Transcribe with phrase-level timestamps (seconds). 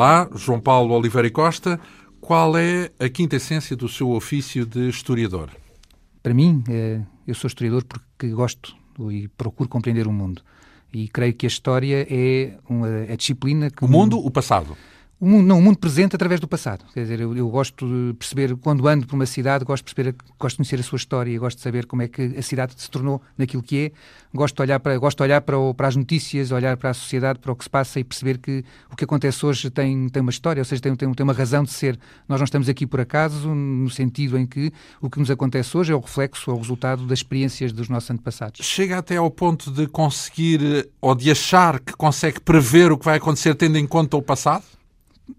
[0.00, 1.78] Olá, João Paulo Oliveira e Costa.
[2.22, 5.50] Qual é a quinta essência do seu ofício de historiador?
[6.22, 8.74] Para mim, eh, eu sou historiador porque gosto
[9.10, 10.40] e procuro compreender o mundo.
[10.90, 13.84] E creio que a história é uma a disciplina que.
[13.84, 14.74] O mundo, o passado.
[15.20, 16.82] O mundo, não, o mundo presente através do passado.
[16.94, 20.16] Quer dizer, eu, eu, gosto de perceber, quando ando por uma cidade, gosto de perceber,
[20.38, 22.90] gosto de conhecer a sua história, gosto de saber como é que a cidade se
[22.90, 23.92] tornou naquilo que é.
[24.32, 26.94] Gosto de olhar para, gosto de olhar para, o, para as notícias, olhar para a
[26.94, 30.22] sociedade, para o que se passa e perceber que o que acontece hoje tem, tem
[30.22, 31.98] uma história, ou seja, tem, tem, tem uma razão de ser.
[32.26, 35.92] Nós não estamos aqui por acaso, no sentido em que o que nos acontece hoje
[35.92, 38.64] é o reflexo, é o resultado das experiências dos nossos antepassados.
[38.64, 43.18] Chega até ao ponto de conseguir, ou de achar que consegue prever o que vai
[43.18, 44.64] acontecer tendo em conta o passado?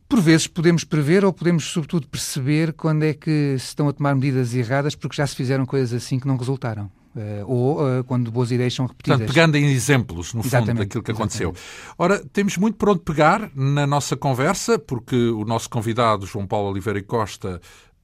[0.08, 4.16] Por vezes podemos prever ou podemos, sobretudo, perceber quando é que se estão a tomar
[4.16, 6.90] medidas erradas porque já se fizeram coisas assim que não resultaram.
[7.14, 9.18] Uh, ou uh, quando boas ideias são repetidas.
[9.18, 11.50] Portanto, pegando em exemplos, no fundo, daquilo que aconteceu.
[11.50, 11.96] Exatamente.
[11.98, 16.70] Ora, temos muito por onde pegar na nossa conversa, porque o nosso convidado, João Paulo
[16.70, 17.60] Oliveira e Costa,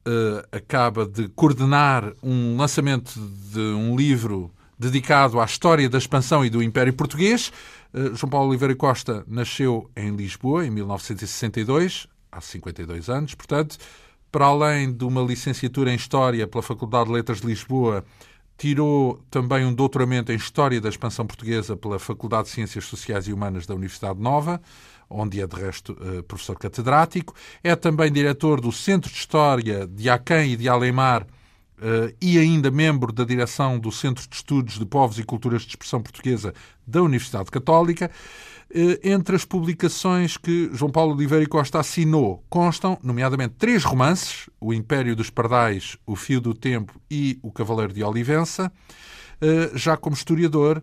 [0.06, 3.14] uh, acaba de coordenar um lançamento
[3.54, 7.52] de um livro dedicado à história da expansão e do Império Português.
[7.98, 13.78] Eh, João Paulo Oliveira Costa nasceu em Lisboa em 1962, há 52 anos, portanto,
[14.32, 18.06] para além de uma licenciatura em História pela Faculdade de Letras de Lisboa,
[18.56, 23.34] tirou também um doutoramento em História da Expansão Portuguesa pela Faculdade de Ciências Sociais e
[23.34, 24.62] Humanas da Universidade Nova,
[25.10, 27.34] onde é, de resto, eh, professor catedrático.
[27.64, 31.26] É também diretor do Centro de História de Aquém e de Alemar
[31.78, 35.70] Uh, e ainda membro da direção do Centro de Estudos de Povos e Culturas de
[35.70, 36.52] Expressão Portuguesa
[36.88, 38.10] da Universidade Católica.
[38.72, 44.50] Uh, entre as publicações que João Paulo Oliveira e Costa assinou constam, nomeadamente, três romances:
[44.60, 48.72] O Império dos Pardais, O Fio do Tempo e O Cavaleiro de Olivença.
[49.40, 50.82] Uh, já como historiador,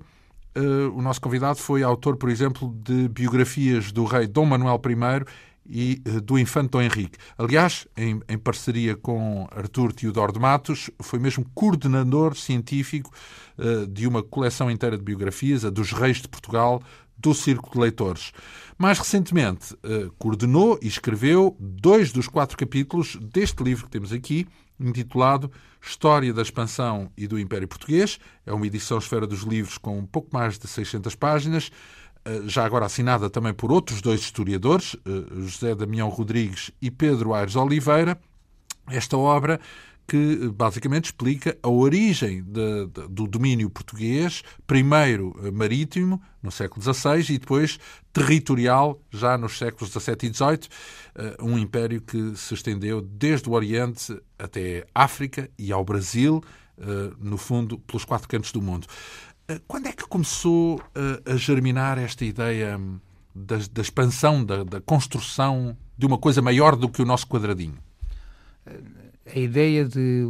[0.95, 5.25] o nosso convidado foi autor, por exemplo, de biografias do rei Dom Manuel I
[5.67, 7.19] e eh, do Infante Dom Henrique.
[7.39, 13.11] Aliás, em, em, parceria com Artur Teodoro de Matos, foi mesmo coordenador científico
[13.59, 16.83] uh, de uma coleção inteira de biografias, a dos Reis de Portugal,
[17.17, 18.33] do Círculo de Leitores.
[18.77, 24.47] Mais recentemente, uh, coordenou e escreveu dois dos quatro capítulos deste livro que temos aqui,
[24.79, 28.19] intitulado História da Expansão e do Império Português.
[28.45, 31.71] É uma edição esfera dos livros com um pouco mais de 600 páginas.
[32.25, 37.35] Eh, já agora assinada também por outros dois historiadores, eh, José Damião Rodrigues e Pedro
[37.35, 38.19] Aires Oliveira,
[38.89, 39.61] esta obra
[40.07, 46.83] que eh, basicamente explica a origem de, de, do domínio português, primeiro marítimo, no século
[46.83, 47.79] XVI, e depois
[48.11, 50.69] territorial, já nos séculos XVII e XVIII,
[51.41, 56.43] um império que se estendeu desde o Oriente até África e ao Brasil,
[57.19, 58.87] no fundo, pelos quatro cantos do mundo.
[59.49, 62.99] Eh, quando é que começou a, eh, a germinar esta ideia hum,
[63.35, 67.79] da, da expansão, da, da, construção de uma coisa maior do que o nosso quadradinho?
[69.27, 70.25] A ideia de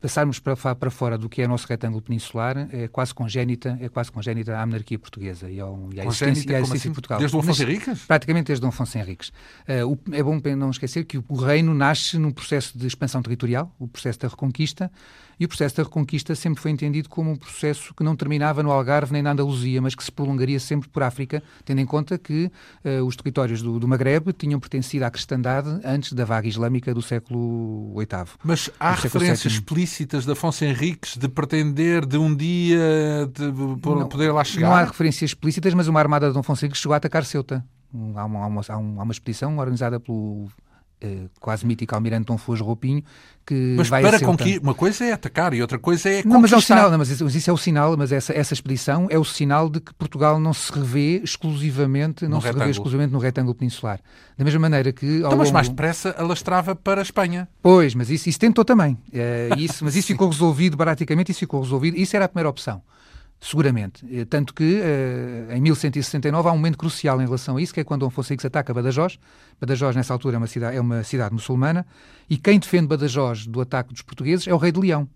[0.00, 3.88] passarmos para, para fora do que é o nosso retângulo peninsular é quase congénita, é
[3.88, 6.88] quase congénita à monarquia portuguesa e, ao, e à existência, à existência assim?
[6.88, 7.18] de Portugal.
[7.18, 8.04] Desde Dom Afonso Henriques?
[8.06, 9.28] Praticamente desde Dom Afonso Henriques.
[9.28, 13.22] Uh, o, é bom não esquecer que o, o reino nasce num processo de expansão
[13.22, 14.90] territorial, o processo da reconquista,
[15.38, 18.70] e o processo da Reconquista sempre foi entendido como um processo que não terminava no
[18.70, 22.50] Algarve nem na Andaluzia, mas que se prolongaria sempre por África, tendo em conta que
[22.84, 27.02] uh, os territórios do, do Magreb tinham pertencido à cristandade antes da vaga islâmica do
[27.02, 28.08] século VIII.
[28.42, 33.52] Mas há referências explícitas de Afonso Henriques de pretender de um dia de
[34.08, 34.68] poder lá chegar?
[34.68, 37.64] Não há referências explícitas, mas uma armada de Dom Afonso Henriques chegou a atacar Ceuta.
[38.16, 40.48] Há uma, há uma, há uma expedição organizada pelo
[41.40, 43.02] quase mítico almirante Dom Fuas Roupinho
[43.48, 46.34] que mas vai para conquistar uma coisa é atacar e outra coisa é conquistar.
[46.34, 49.06] Não, mas é o sinal, não, mas isso é o sinal, mas essa, essa expedição
[49.08, 52.60] é o sinal de que Portugal não se revê exclusivamente, não no se retângulo.
[52.60, 54.00] revê exclusivamente no retângulo peninsular.
[54.36, 55.52] Da mesma maneira que então, mas longo...
[55.54, 57.48] mais depressa alastrava para a Espanha.
[57.62, 58.98] Pois, mas isso, isso tentou também.
[59.14, 61.96] É, isso, mas isso ficou resolvido praticamente, isso ficou resolvido.
[61.96, 62.82] Isso era a primeira opção.
[63.40, 64.04] Seguramente.
[64.10, 67.80] Eh, tanto que, uh, em 1169, há um momento crucial em relação a isso, que
[67.80, 69.18] é quando Dom Afonso ataca Badajoz.
[69.60, 71.86] Badajoz, nessa altura, é uma cidade, é uma cidade muçulmana,
[72.28, 75.08] e quem defende Badajoz do ataque dos portugueses é o rei de Leão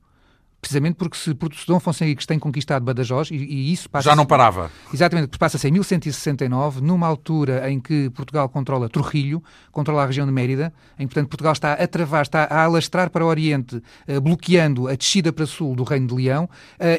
[0.63, 4.15] precisamente porque se, se Dom Afonso Henriques tem conquistado Badajoz e, e isso passa já
[4.15, 4.71] não parava.
[4.95, 9.43] Exatamente porque passa-se em 1169 numa altura em que Portugal controla Trujillo
[9.73, 13.11] controla a região de Mérida em que portanto Portugal está a travar está a alastrar
[13.11, 16.49] para o Oriente uh, bloqueando a descida para sul do Reino de Leão uh,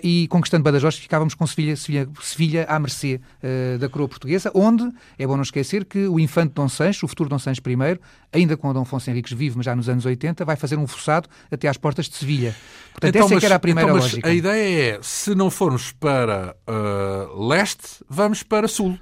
[0.03, 4.91] e conquistando Badajoz ficávamos com Sevilha, Sevilha, Sevilha à mercê uh, da coroa portuguesa onde
[5.17, 7.99] é bom não esquecer que o infante Dom Sancho o futuro Dom Sancho I
[8.33, 11.29] ainda com Dom Afonso Henriques vivo mas já nos anos 80 vai fazer um forçado
[11.49, 12.53] até às portas de Sevilha.
[12.91, 14.29] Portanto então, essa é que era a primeira então, lógica.
[14.29, 18.97] A ideia é, se não formos para uh, leste, vamos para sul.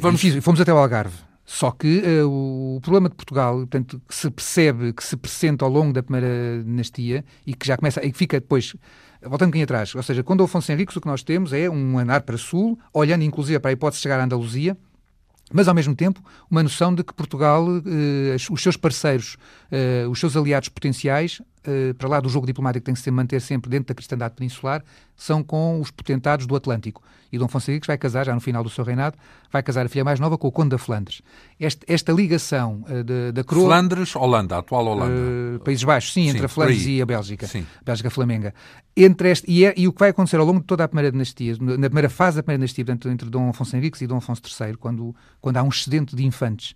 [0.00, 0.22] Vamos...
[0.42, 1.16] fomos até o Algarve.
[1.44, 5.68] Só que uh, o problema de Portugal, portanto, que se percebe, que se presente ao
[5.68, 8.74] longo da primeira dinastia e que já começa, e que fica depois
[9.20, 11.98] voltando um bocadinho atrás, ou seja, quando Afonso Henriques o que nós temos é um
[11.98, 14.76] andar para sul, olhando inclusive para a hipótese de chegar à Andaluzia,
[15.52, 19.36] mas ao mesmo tempo uma noção de que Portugal, eh, os seus parceiros,
[19.70, 23.10] eh, os seus aliados potenciais, eh, para lá do jogo diplomático que tem que se
[23.10, 24.82] manter sempre dentro da cristandade peninsular,
[25.16, 27.02] são com os potentados do Atlântico.
[27.32, 29.16] E Dom Henriques vai casar, já no final do seu reinado,
[29.50, 31.22] vai casar a filha mais nova com o Conde da Flandres.
[31.58, 33.68] Este, esta ligação uh, da coroa...
[33.68, 35.14] Flandres, Holanda, atual Holanda.
[35.14, 37.46] Uh, Países Baixos, sim, sim entre a Flandres e a Bélgica.
[37.46, 37.64] Sim.
[37.82, 38.52] Bélgica Flamenga.
[38.94, 41.10] Entre este, e, é, e, o que vai acontecer ao longo de toda a primeira
[41.10, 44.42] dinastia, na primeira fase da primeira dinastia, portanto, entre Dom Afonso Henriques e Dom Afonso
[44.42, 46.74] III, quando, quando há um excedente de infantes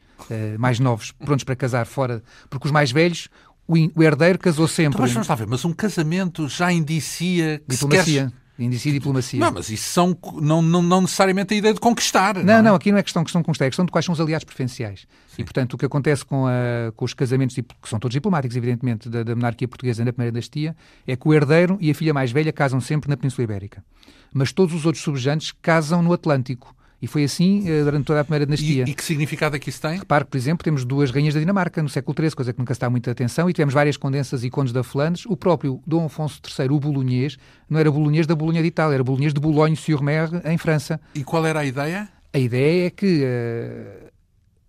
[0.58, 3.28] mais novos, prontos para casar fora, porque os mais velhos,
[3.66, 4.94] o, herdeiro casou sempre.
[4.94, 8.32] Então, mas vamos lá ver, mas um casamento já indicia que Diplomacia.
[8.58, 9.38] Indicia diplomacia.
[9.38, 12.36] Não, mas isso são não, não, não necessariamente a ideia de conquistar.
[12.36, 12.62] Não, não, é?
[12.62, 14.44] não, aqui não é questão, questão de conquistar, é questão de quais são os aliados
[14.44, 15.00] preferenciais.
[15.28, 15.42] Sim.
[15.42, 19.10] E, portanto, o que acontece com, a, com os casamentos, que são todos diplomáticos, evidentemente,
[19.10, 20.74] da, da monarquia portuguesa na primeira dinastia,
[21.06, 23.84] é que o herdeiro e a filha mais velha casam sempre na Península Ibérica.
[24.32, 26.74] Mas todos os outros subjantes casam no Atlântico.
[27.06, 28.84] E foi assim uh, durante toda a primeira dinastia.
[28.84, 29.98] E, e, que significado é que isso tem?
[29.98, 32.80] Repare, por exemplo, temos duas rainhas da Dinamarca no século XIII, coisa que nunca se
[32.80, 35.24] dá muita atenção, e tivemos várias condensas e condes da Flandres.
[35.26, 37.38] O próprio Dom Afonso III, o bolonhês,
[37.70, 41.00] não era bolonhês da Bolonha de Itália, era bolonhês de Boulogne-sur-Mer, em França.
[41.14, 42.08] E qual era a ideia?
[42.32, 44.10] A ideia é que uh,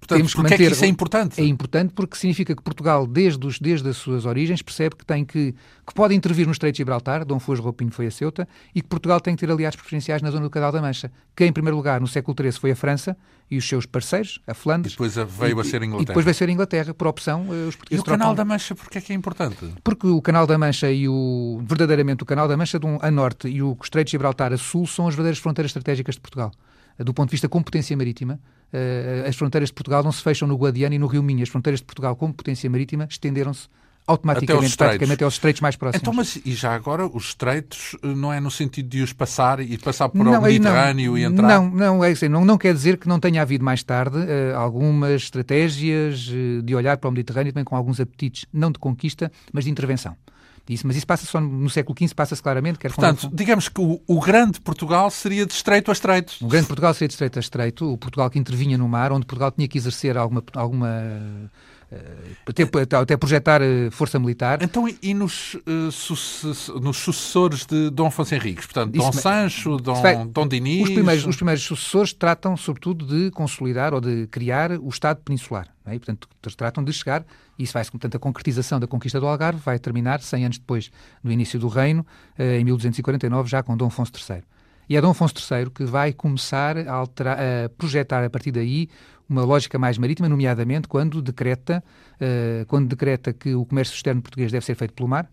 [0.08, 0.54] Portanto, temos que manter.
[0.54, 1.42] É que isso é importante?
[1.42, 5.26] É importante porque significa que Portugal, desde, os, desde as suas origens, percebe que tem
[5.26, 5.54] que,
[5.86, 8.88] que pode intervir no Estreito de Gibraltar, Dom Fuas Roupinho foi a Ceuta, e que
[8.88, 11.76] Portugal tem que ter aliados preferenciais na zona do Canal da Mancha, que em primeiro
[11.76, 13.18] lugar no século XIII foi a França
[13.52, 14.94] e os seus parceiros, a Flandres.
[14.94, 16.04] E depois veio e, a ser a Inglaterra.
[16.04, 18.34] E depois veio a ser a Inglaterra, por opção, eh, os portugueses E o Canal
[18.34, 19.74] da Mancha, porquê é que é importante?
[19.84, 23.62] Porque o Canal da Mancha e o, verdadeiramente o Canal da Mancha a norte e
[23.62, 26.52] o Estreito de Gibraltar a sul são as verdadeiras fronteiras estratégicas de Portugal
[27.04, 28.40] do ponto de vista competência marítima,
[29.28, 31.44] as fronteiras de Portugal não se fecham no Guadiana e no Rio Minho.
[31.44, 33.68] As fronteiras de Portugal, como potência marítima, estenderam-se
[34.08, 36.02] automaticamente até praticamente aos estreitos mais próximos.
[36.02, 39.60] Então, mas e já agora os estreitos eh, não é no sentido de os passar
[39.60, 41.48] e passar por não, o Mediterrâneo não, e entrar?
[41.48, 44.56] Não, não, é assim, não, não quer dizer que não tenha havido mais tarde uh,
[44.56, 49.30] algumas estratégias uh, de olhar para o Mediterrâneo também com alguns apetites, não de conquista,
[49.52, 50.16] mas de intervenção
[50.68, 52.78] disso, mas isso passa só no século XV, passa-se claramente.
[52.78, 56.34] Quer Portanto, digamos que o, o, grande Portugal seria de estreito a estreito.
[56.42, 59.26] O grande Portugal seria de estreito a estreito, o Portugal que intervinha no mar, onde
[59.26, 61.50] Portugal tinha que exercer alguma, alguma
[62.46, 64.62] até, até, projetar eh, força militar.
[64.62, 68.66] Então, e nos, uh, nos sucessores de Dom Afonso Henriques?
[68.66, 70.84] Portanto, Dom Sancho, Dom, vai, Dom Dinis...
[70.84, 75.68] Os primeiros, os primeiros sucessores tratam, sobretudo, de consolidar ou de criar o Estado peninsular.
[75.86, 75.96] É?
[75.96, 76.28] E, portanto,
[76.58, 77.26] tratam de chegar,
[77.58, 80.92] e isso vai-se, portanto, a concretização da conquista do Algarve vai terminar 100 anos depois
[81.24, 82.06] do início do reino,
[82.38, 84.44] em 1249, já com Dom Afonso III.
[84.90, 88.90] E é Dom Afonso III que vai começar a, alterar, a projetar a partir daí
[89.30, 91.84] uma lógica mais marítima, nomeadamente quando decreta,
[92.22, 95.30] uh, quando decreta que o comércio externo português deve ser feito pelo mar,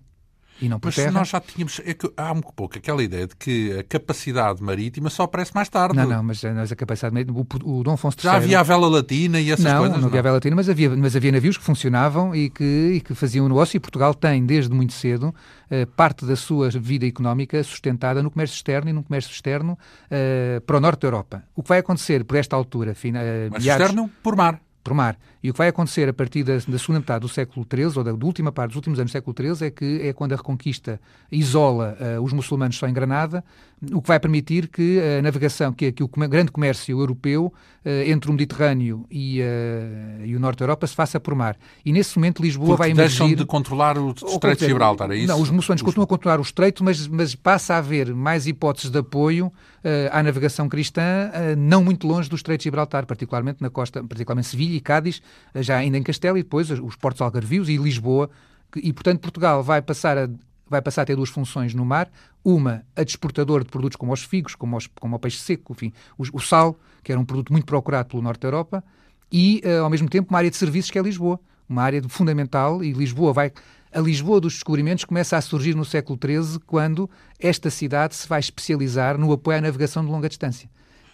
[0.64, 1.10] e não por Mas terra.
[1.10, 1.80] nós já tínhamos.
[1.84, 5.68] É que há um pouco aquela ideia de que a capacidade marítima só aparece mais
[5.68, 5.96] tarde.
[5.96, 7.38] Não, não, mas, mas a capacidade marítima.
[7.38, 8.22] O, o Dom Afonso III.
[8.24, 9.96] Já havia a vela latina e essas não, coisas?
[9.96, 12.92] Não, não havia a vela latina, mas havia, mas havia navios que funcionavam e que,
[12.94, 13.76] e que faziam negócio.
[13.76, 15.34] E Portugal tem, desde muito cedo,
[15.70, 20.60] uh, parte da sua vida económica sustentada no comércio externo e no comércio externo uh,
[20.62, 21.44] para o norte da Europa.
[21.54, 22.94] O que vai acontecer por esta altura.
[22.94, 25.18] Fina, uh, mas externo por mar por mar.
[25.42, 28.04] E o que vai acontecer a partir da, da segunda metade do século XIII, ou
[28.04, 30.36] da, da, última parte dos últimos anos do século XIII, é que é quando a
[30.36, 31.00] Reconquista
[31.32, 33.42] isola uh, os muçulmanos só em Granada,
[33.92, 38.30] o que vai permitir que a navegação, que, que o grande comércio europeu uh, entre
[38.30, 41.56] o Mediterrâneo e, uh, e, o norte da Europa se faça por mar.
[41.84, 43.18] E nesse momento Lisboa Porque vai emergir...
[43.18, 45.28] deixam de controlar o Estreito de Gibraltar, é isso?
[45.28, 45.86] Não, os muçulmanos os...
[45.86, 49.52] continuam a controlar o Estreito, mas, mas passa a haver mais hipóteses de apoio
[50.10, 54.74] à navegação cristã, não muito longe do Estreito de Gibraltar, particularmente na costa, particularmente Sevilha
[54.74, 55.20] e Cádiz,
[55.56, 58.30] já ainda em Castelo, e depois os portos algarvios e Lisboa,
[58.74, 60.28] e portanto Portugal vai passar a
[60.68, 62.10] vai passar a ter duas funções no mar.
[62.44, 65.72] Uma, a de exportador de produtos como os figos, como, os, como o peixe seco,
[65.72, 68.84] enfim, o, o, sal, que era um produto muito procurado pelo norte da Europa,
[69.32, 71.40] e, uh, ao mesmo tempo, uma área de serviços que é Lisboa.
[71.68, 73.52] Uma área fundamental, e Lisboa vai...
[73.92, 78.40] A Lisboa dos descobrimentos começa a surgir no século XIII, quando esta cidade se vai
[78.40, 80.68] especializar no apoio à navegação de longa distância.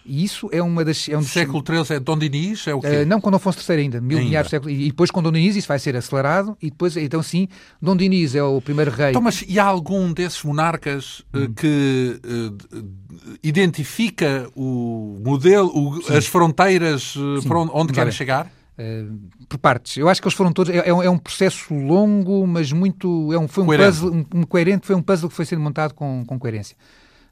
[0.05, 1.07] E isso é uma das.
[1.07, 1.29] É um dos...
[1.29, 2.67] Século XIII é Dom Dinis?
[2.67, 3.03] É o quê?
[3.03, 4.43] Uh, não, com Dom Afonso III ainda, mil ainda.
[4.43, 4.71] século.
[4.71, 6.57] E depois com Dom Dinis isso vai ser acelerado.
[6.61, 7.47] E depois, então sim,
[7.81, 9.09] Dom Dinis é o primeiro rei.
[9.09, 11.53] Então, mas e há algum desses monarcas uh, hum.
[11.53, 17.15] que uh, identifica o modelo, o, as fronteiras
[17.47, 18.51] para onde, onde querem chegar?
[18.79, 19.97] Uh, por partes.
[19.97, 20.73] Eu acho que eles foram todos.
[20.73, 23.31] É, é, um, é um, processo longo, mas muito.
[23.33, 23.89] É um, foi um coerente.
[23.89, 26.75] puzzle um, um, coerente, foi um puzzle que foi sendo montado com, com coerência.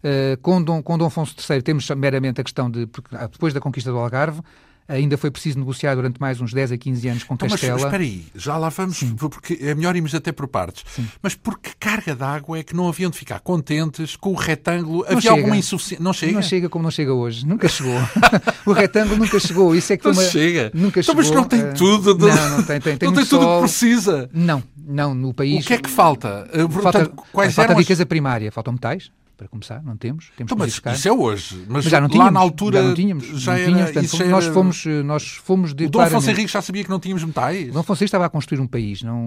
[0.03, 3.53] Uh, com, Dom, com Dom Afonso III temos meramente a questão de, porque, ah, depois
[3.53, 4.41] da conquista do Algarve,
[4.89, 7.73] Ainda foi preciso negociar durante mais uns 10 a 15 anos com então, Castela.
[7.73, 9.15] Mas espera aí, já lá vamos, Sim.
[9.15, 10.83] porque é melhor irmos até por partes.
[10.95, 11.07] Sim.
[11.21, 15.05] Mas por que carga d'água é que não haviam de ficar contentes com o retângulo?
[15.07, 16.03] Não Havia alguma insuficiência?
[16.03, 16.33] Não chega?
[16.33, 17.45] Não chega como não chega hoje.
[17.45, 17.93] Nunca chegou.
[18.65, 19.75] o retângulo nunca chegou.
[19.75, 20.23] Isso é que não uma...
[20.23, 20.71] chega.
[20.73, 21.15] Nunca então, chegou.
[21.17, 21.73] Mas não tem uh...
[21.75, 22.15] tudo.
[22.15, 22.25] De...
[22.25, 22.81] Não, não tem.
[22.81, 24.27] tem, tem não tem tudo o que precisa.
[24.33, 25.13] Não, não.
[25.13, 25.63] No país...
[25.63, 26.49] O que é que falta?
[26.51, 28.09] Portanto, falta, quais falta eram riqueza as...
[28.09, 28.51] primária.
[28.51, 30.31] Faltam metais para começar, não temos.
[30.35, 31.63] temos então, mas isso é hoje.
[31.65, 33.25] Mas, mas já não tínhamos, lá na altura já não tínhamos.
[33.25, 36.61] Já, não tínhamos, portanto, já nós fomos, nós fomos de, O Dom Afonso Henrique já
[36.61, 37.69] sabia que não tínhamos metais?
[37.69, 39.17] O Dom Afonso estava a construir um país, não,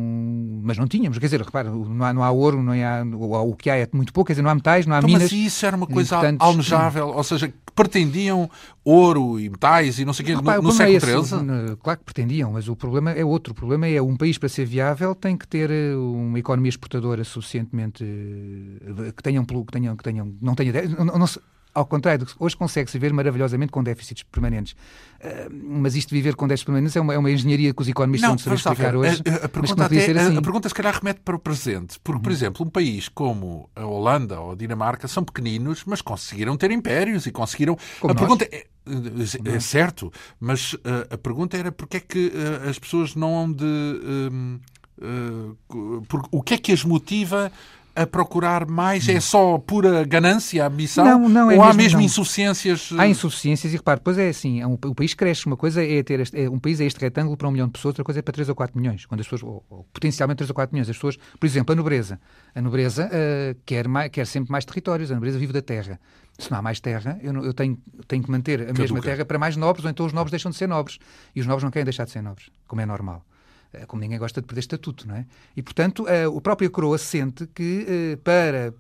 [0.63, 1.19] mas não tínhamos.
[1.19, 4.13] Quer dizer, repara, não há, não há ouro, não há, o, que há é muito
[4.13, 5.23] pouco, quer dizer, não há metais, não há então, minas.
[5.23, 8.51] Mas isso era uma coisa almejável, ou seja, pretendiam
[8.85, 11.73] ouro e metais e não sei o quê no, no século XIII?
[11.73, 13.53] É claro que pretendiam, mas o problema é outro.
[13.53, 17.23] O problema é um país para ser viável tem que ter eh, uma economia exportadora
[17.25, 21.27] suficientemente eh, que tenham, que tenham, que tenham não tenha não, não,
[21.75, 24.73] ao contrário, hoje consegue-se viver maravilhosamente com déficits permanentes.
[24.73, 27.89] Uh, mas isto de viver com déficits permanentes é uma, é uma engenharia que os
[27.89, 29.23] economistas não, não sabem explicar hoje.
[29.27, 30.37] A, a, pergunta até, assim.
[30.37, 31.99] a, pergunta se calhar remete para o presente.
[32.05, 32.23] Porque, uhum.
[32.23, 36.71] por exemplo, um país como a Holanda ou a Dinamarca são pequeninos, mas conseguiram ter
[36.71, 37.79] impérios e conseguiram...
[38.01, 38.21] Como a nós.
[38.21, 38.67] pergunta é,
[39.57, 40.79] é, certo, mas uh,
[41.11, 44.61] a pergunta era porque é que uh, as pessoas não hão de...
[46.07, 47.51] Por, o que é que as motiva
[47.95, 49.09] a procurar mais?
[49.09, 51.05] É só pura ganância, ambição?
[51.05, 52.05] Não, não é Ou há mesmo não.
[52.05, 52.91] insuficiências?
[52.97, 56.03] Há insuficiências e repare, depois é assim, é um, o país cresce, uma coisa é
[56.03, 58.21] ter este, é, um país é este retângulo para um milhão de pessoas, outra coisa
[58.21, 60.75] é para 3 ou 4 milhões, quando as pessoas, ou, ou potencialmente 3 ou 4
[60.75, 62.21] milhões, as pessoas, por exemplo, a nobreza,
[62.55, 66.01] a nobreza uh, quer, mais, quer sempre mais territórios, a nobreza vive da terra.
[66.39, 68.83] Se não há mais terra, eu, não, eu tenho, tenho que manter a Caduca.
[68.83, 70.99] mesma terra para mais nobres, ou então os nobres deixam de ser nobres.
[71.37, 73.23] E os nobres não querem deixar de ser nobres, como é normal.
[73.73, 75.27] Eh, como ninguém gosta de perder estatuto, não é?
[75.57, 78.75] E, portanto, a, a própria coroa sente que eh, para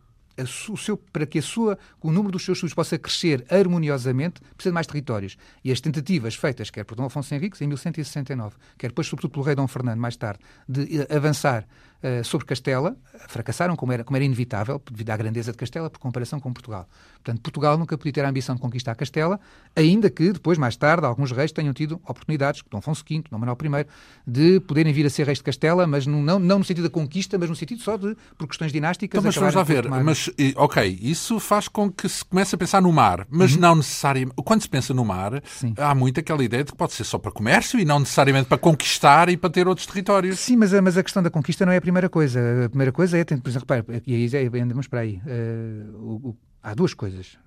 [0.68, 4.70] o seu, para que a sua, o número dos seus súditos possa crescer harmoniosamente, precisa
[4.70, 5.37] de mais territórios.
[5.62, 9.44] E as tentativas feitas, quer por Dom Afonso Henriques, em 1169, quer depois, sobretudo, pelo
[9.44, 11.66] rei Dom Fernando, mais tarde, de avançar
[12.02, 12.97] uh, sobre Castela,
[13.28, 16.88] fracassaram, como era, como era inevitável, devido à grandeza de Castela, por comparação com Portugal.
[17.23, 19.38] Portanto, Portugal nunca podia ter a ambição de conquistar Castela,
[19.76, 23.56] ainda que depois, mais tarde, alguns reis tenham tido oportunidades, Dom Afonso V, Dom Manuel
[23.62, 23.87] I,
[24.26, 26.90] de poderem vir a ser reis de Castela, mas não, não, não no sentido da
[26.90, 29.18] conquista, mas no sentido só de, por questões dinásticas.
[29.18, 32.82] Então, mas vamos lá ver, mas, ok, isso faz com que se comece a pensar
[32.82, 33.61] no mar, mas uhum.
[33.61, 34.35] não necessariamente.
[34.44, 35.75] Quando se pensa no mar, Sim.
[35.76, 38.59] há muito aquela ideia de que pode ser só para comércio e não necessariamente para
[38.59, 40.38] conquistar e para ter outros territórios.
[40.38, 42.64] Sim, mas a, mas a questão da conquista não é a primeira coisa.
[42.64, 45.20] A primeira coisa é, por exemplo, repare, e aí andamos para aí.
[45.26, 47.38] Uh, o, o, há duas coisas.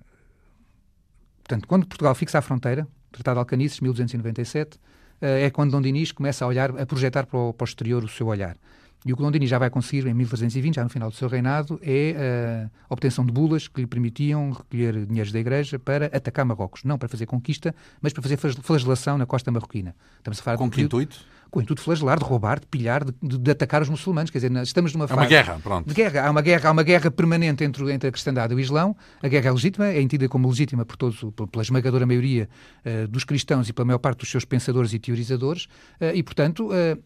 [1.38, 4.78] Portanto, quando Portugal fixa a fronteira, Tratado de Alcanices, 1297, uh,
[5.20, 8.08] é quando Dom Dinis começa a olhar, a projetar para o, para o exterior o
[8.08, 8.56] seu olhar.
[9.04, 11.28] E o que Dom Dinis já vai conseguir em 1320, já no final do seu
[11.28, 16.44] reinado, é a obtenção de bulas que lhe permitiam recolher dinheiros da Igreja para atacar
[16.44, 16.82] Marrocos.
[16.82, 19.94] Não para fazer conquista, mas para fazer flagelação na costa marroquina.
[20.18, 21.24] Estamos a falar Com que intuito?
[21.50, 24.30] Com o intuito de flagelar, de roubar, de pilhar, de, de, de, atacar os muçulmanos.
[24.30, 25.20] Quer dizer, estamos numa fase...
[25.20, 25.88] É uma guerra, pronto.
[25.88, 26.26] De guerra.
[26.26, 28.96] Há uma guerra, há uma guerra permanente entre, entre a cristandade e o Islão.
[29.22, 31.18] A guerra é legítima, é entendida como legítima por todos,
[31.50, 32.48] pela esmagadora maioria
[32.84, 35.64] uh, dos cristãos e pela maior parte dos seus pensadores e teorizadores.
[36.00, 36.68] Uh, e, portanto...
[36.68, 37.00] Uh,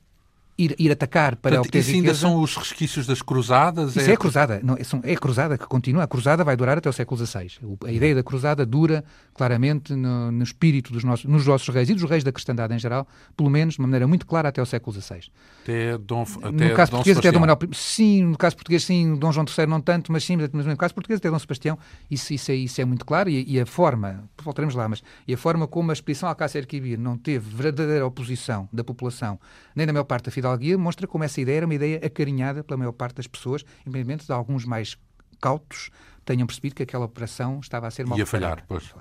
[0.61, 3.97] ir, ir atacar para Portanto, obter isso ainda são os resquícios das cruzadas?
[3.97, 4.61] Isso é, é a cruzada.
[4.63, 6.05] Não, é a cruzada que continua.
[6.05, 7.51] A cruzada vai durar até o século XVI.
[7.85, 9.05] A ideia da cruzada dura
[9.41, 12.79] claramente no, no espírito dos nossos, nos nossos reis e dos reis da cristandade em
[12.79, 15.31] geral, pelo menos de uma maneira muito clara até o século XVI.
[15.63, 17.75] Até Dom, até no caso Dom português, até Dom Manuel I.
[17.75, 19.17] Sim, no caso português, sim.
[19.17, 21.79] Dom João III não tanto, mas sim, mas no caso português, até Dom Sebastião,
[22.11, 23.31] isso, isso, é, isso é muito claro.
[23.31, 26.99] E, e, a forma, voltaremos lá, mas e a forma como a expedição Alcácer Quibir
[26.99, 29.41] não teve verdadeira oposição da população,
[29.75, 32.77] nem da maior parte da fidalguia, mostra como essa ideia era uma ideia acarinhada pela
[32.77, 34.99] maior parte das pessoas, independentemente de alguns mais
[35.41, 35.91] cautos
[36.25, 38.93] tenham percebido que aquela operação estava a ser mal Ia falhar, pois.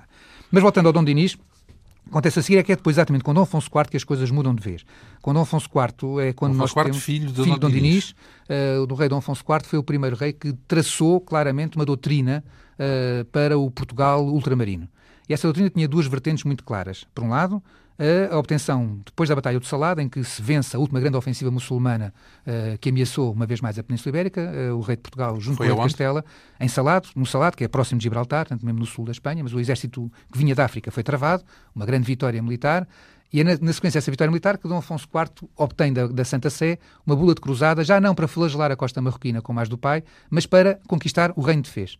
[0.51, 1.37] Mas voltando ao Dom Dinis,
[2.07, 4.31] acontece a seguir é que é depois exatamente com Dom Afonso IV que as coisas
[4.31, 4.85] mudam de vez.
[5.21, 7.03] Com Dom Afonso IV é quando Dom nós temos...
[7.03, 8.15] filho de filho Dom, Dom Dinis,
[8.49, 12.43] uh, do rei Dom Afonso IV foi o primeiro rei que traçou claramente uma doutrina
[12.75, 14.87] uh, para o Portugal ultramarino.
[15.27, 17.05] E essa doutrina tinha duas vertentes muito claras.
[17.13, 17.61] Por um lado,
[18.31, 21.51] a obtenção, depois da Batalha do Salado, em que se vence a última grande ofensiva
[21.51, 22.13] muçulmana
[22.47, 24.41] uh, que ameaçou uma vez mais a Península Ibérica,
[24.71, 26.23] uh, o rei de Portugal, junto Foi com o rei de Castela,
[26.59, 29.43] em Salado, no Salado, que é próximo de Gibraltar, tanto mesmo no sul da Espanha,
[29.43, 31.43] mas o exército que vinha da África foi travado,
[31.75, 32.87] uma grande vitória militar,
[33.31, 36.23] e é na, na sequência dessa vitória militar que Dom Afonso IV obtém da, da,
[36.23, 39.69] Santa Sé uma bula de cruzada, já não para flagelar a costa marroquina como mais
[39.69, 41.97] do pai, mas para conquistar o reino de Fez.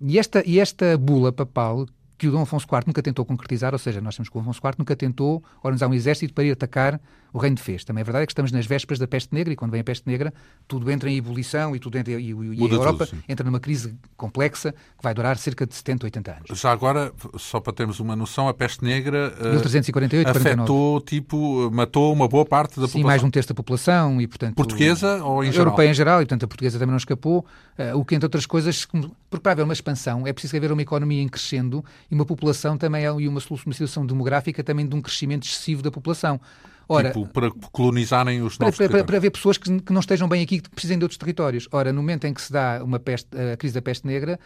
[0.00, 1.86] E esta, e esta bula papal
[2.18, 4.60] que o Dom Afonso IV nunca tentou concretizar, ou seja, nós temos que o Afonso
[4.62, 7.00] IV nunca tentou organizar um exército para ir atacar
[7.32, 7.84] o Reino Fez.
[7.84, 10.06] Também é verdade que estamos nas vésperas da peste negra e quando vem a peste
[10.06, 10.32] negra
[10.66, 13.94] tudo entra em ebulição e, tudo entra, e, e a Europa tudo, entra numa crise
[14.16, 16.58] complexa que vai durar cerca de 70, 80 anos.
[16.58, 21.04] Já agora, só para termos uma noção, a peste negra 1348, afetou, 49.
[21.04, 23.06] tipo, matou uma boa parte da Sim, população.
[23.06, 24.54] mais de um terço da população e, portanto...
[24.54, 25.66] Portuguesa ou em geral?
[25.66, 27.44] Europeia em geral e, portanto, a portuguesa também não escapou,
[27.78, 30.82] uh, o que, entre outras coisas, porque para haver uma expansão é preciso haver uma
[30.82, 34.94] economia em crescendo e uma população também é, e uma, uma situação demográfica também de
[34.94, 36.40] um crescimento excessivo da população.
[36.88, 40.26] Ora, tipo, para colonizarem os novos para, para, para haver pessoas que, que, não estejam
[40.26, 41.68] bem aqui, que precisem de outros territórios.
[41.70, 44.40] Ora, no momento em que se dá uma peste, a crise da peste negra,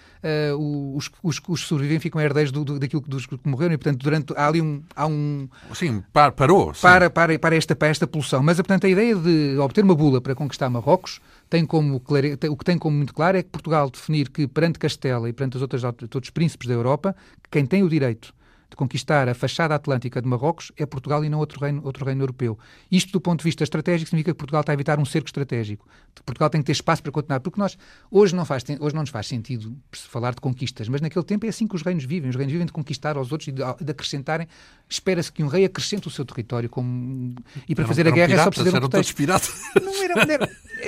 [0.53, 3.79] uh, os, os, os que sobrevivem ficam herdeiros do, do, daquilo dos que morreram e,
[3.79, 4.83] portanto, durante, há ali um...
[4.97, 6.75] Há um sim, par, parou.
[6.75, 6.83] Sim.
[6.83, 8.43] Para, para, para, esta, para esta poluição.
[8.43, 12.65] Mas, portanto, a ideia de obter uma bula para conquistar Marrocos tem como, o que
[12.65, 15.85] tem como muito claro é que Portugal definir que perante Castela e perante os outros,
[15.85, 17.15] outros príncipes da Europa,
[17.51, 18.35] quem tem o direito
[18.73, 22.23] de conquistar a fachada atlântica de Marrocos é Portugal e não outro reino, outro reino
[22.23, 22.59] europeu.
[22.91, 25.87] Isto, do ponto de vista estratégico, significa que Portugal está a evitar um cerco estratégico.
[26.25, 27.77] Portugal tem que ter espaço para continuar, porque nós,
[28.11, 31.49] hoje não, faz, hoje não nos faz sentido falar de conquistas, mas naquele tempo é
[31.49, 32.31] assim que os reinos vivem.
[32.31, 34.49] Os reinos vivem de conquistar aos outros e de, de acrescentarem.
[34.89, 37.35] Espera-se que um rei acrescente o seu território como...
[37.69, 39.17] e para fazer a guerra piratas, é só precisar de um pretexto.
[39.17, 39.53] Piratas.
[39.83, 39.93] Não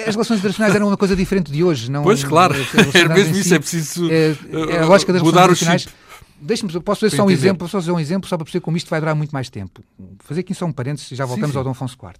[0.06, 1.90] as relações internacionais eram uma coisa diferente de hoje.
[1.90, 2.54] Não, pois, claro.
[2.92, 4.36] Era mesmo isso, si, é preciso é,
[4.72, 6.03] é a lógica das mudar relações internacionais
[6.44, 8.90] Deixe-me, posso fazer só um exemplo, só fazer um exemplo só para perceber como isto
[8.90, 9.82] vai durar muito mais tempo.
[9.98, 11.58] Vou fazer aqui só um parênteses e já voltamos sim, sim.
[11.58, 12.12] ao Dom Afonso IV.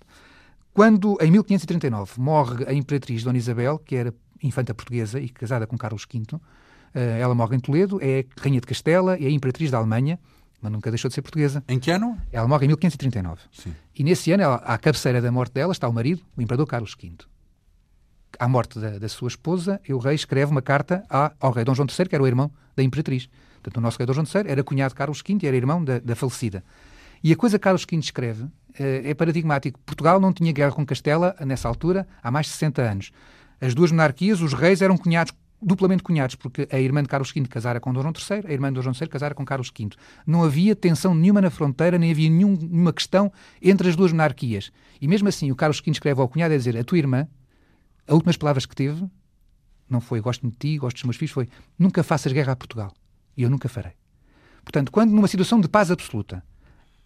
[0.72, 5.77] Quando, em 1539, morre a Imperatriz Dona Isabel, que era infanta portuguesa e casada com
[5.77, 6.22] Carlos V,
[6.94, 10.18] eh, ela morre em Toledo, é rainha de Castela, é a Imperatriz da Alemanha,
[10.61, 11.62] mas nunca deixou de ser portuguesa.
[11.68, 12.18] Em que ano?
[12.33, 13.42] Ela morre em 1539.
[13.53, 13.75] Sim.
[13.94, 16.96] E nesse ano, ela, à cabeceira da morte dela, está o marido, o Imperador Carlos
[17.01, 17.12] V.
[18.38, 21.05] À morte da, da sua esposa, o rei escreve uma carta
[21.38, 23.29] ao rei Dom João III, que era o irmão da Imperatriz.
[23.64, 25.83] Portanto, o nosso rei Dom João III era cunhado de Carlos V e era irmão
[25.83, 26.62] da, da falecida.
[27.22, 28.44] E a coisa que Carlos V escreve
[28.79, 29.81] eh, é paradigmático.
[29.87, 33.12] Portugal não tinha guerra com Castela nessa altura há mais de 60 anos.
[33.61, 37.40] As duas monarquias, os reis eram cunhados duplamente cunhados, porque a irmã de Carlos V
[37.48, 39.88] casara com Dom João III, a irmã de Dom João III casara com Carlos V.
[40.27, 44.70] Não havia tensão nenhuma na fronteira, nem havia nenhum, nenhuma questão entre as duas monarquias.
[45.00, 47.27] E mesmo assim, o Carlos V escreve ao cunhado a dizer: A tua irmã,
[48.07, 49.09] as últimas palavras que teve,
[49.88, 51.48] não foi gosto de ti, gosto dos meus filhos, foi
[51.79, 52.92] nunca faças guerra a Portugal.
[53.37, 53.92] E eu nunca farei.
[54.64, 56.42] Portanto, quando numa situação de paz absoluta,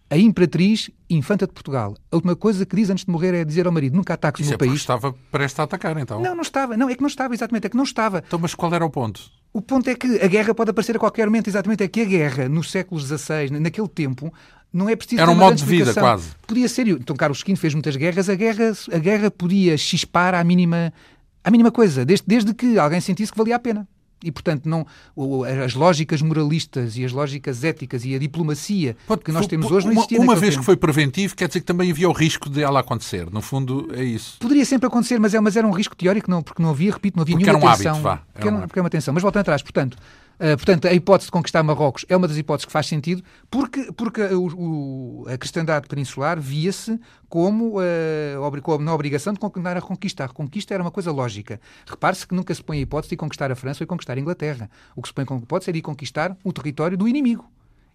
[0.09, 3.67] a Imperatriz, infanta de Portugal, a última coisa que diz antes de morrer é dizer
[3.67, 4.79] ao marido: nunca ataques Isso o meu é país.
[4.79, 6.19] estava prestes a atacar, então.
[6.19, 6.75] Não, não estava.
[6.75, 7.67] Não, é que não estava, exatamente.
[7.67, 8.23] É que não estava.
[8.25, 9.21] Então, mas qual era o ponto?
[9.53, 11.83] O ponto é que a guerra pode aparecer a qualquer momento, exatamente.
[11.83, 14.33] É que a guerra, nos séculos XVI, naquele tempo,
[14.73, 15.21] não é preciso.
[15.21, 16.29] Era um modo de vida, quase.
[16.47, 16.87] Podia ser.
[16.87, 18.29] Então, Carlos V fez muitas guerras.
[18.29, 20.91] A guerra, a guerra podia chispar à mínima,
[21.43, 23.87] à mínima coisa, desde, desde que alguém sentisse que valia a pena.
[24.23, 24.85] E, portanto, não,
[25.63, 29.85] as lógicas moralistas e as lógicas éticas e a diplomacia Pode, que nós temos hoje
[29.85, 30.61] não existia Uma vez tempo.
[30.61, 33.29] que foi preventivo, quer dizer que também havia o risco de ela acontecer.
[33.31, 34.37] No fundo, é isso.
[34.39, 37.17] Poderia sempre acontecer, mas, é, mas era um risco teórico, não, porque não havia, repito,
[37.17, 37.91] não havia porque nenhuma era um tensão.
[37.91, 38.11] Hábito, vá.
[38.11, 39.13] Era porque, era, um porque é uma tensão.
[39.13, 39.97] Mas voltando atrás, portanto,
[40.39, 43.21] Uh, portanto, a hipótese de conquistar Marrocos é uma das hipóteses que faz sentido,
[43.51, 46.97] porque, porque o, o, a cristandade peninsular via-se
[47.27, 50.23] como, uh, na obrigação de continuar a conquistar.
[50.23, 51.59] A reconquista era uma coisa lógica.
[51.85, 54.19] Repare-se que nunca se põe a hipótese de conquistar a França ou de conquistar a
[54.19, 54.69] Inglaterra.
[54.95, 57.45] O que se põe como hipótese é de conquistar o território do inimigo.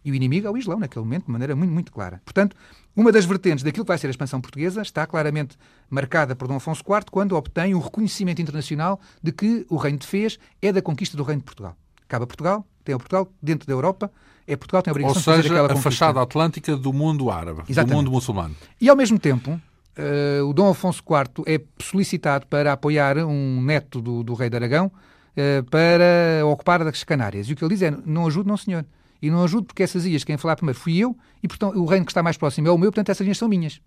[0.04, 2.20] E o inimigo é o Islão, naquele momento, de maneira muito, muito clara.
[2.26, 2.54] Portanto,
[2.94, 5.56] uma das vertentes daquilo que vai ser a expansão portuguesa está claramente
[5.88, 10.06] marcada por Dom Afonso IV quando obtém o reconhecimento internacional de que o Reino de
[10.06, 11.74] Fez é da conquista do Reino de Portugal.
[12.08, 14.10] Cabe a Portugal, tem a Portugal dentro da Europa,
[14.46, 15.90] é Portugal tem a obrigação Ou seja, de fazer aquela a conquista.
[15.90, 17.90] fachada atlântica do mundo árabe, Exatamente.
[17.92, 18.54] do mundo muçulmano.
[18.80, 24.00] E ao mesmo tempo, uh, o Dom Afonso IV é solicitado para apoiar um neto
[24.00, 27.48] do, do rei de Aragão uh, para ocupar as Canárias.
[27.48, 28.84] E o que ele diz é, não ajude, não senhor.
[29.22, 32.04] E não ajude porque essas ilhas, quem falar primeiro fui eu, e portanto o reino
[32.04, 33.80] que está mais próximo é o meu, portanto essas ilhas são minhas.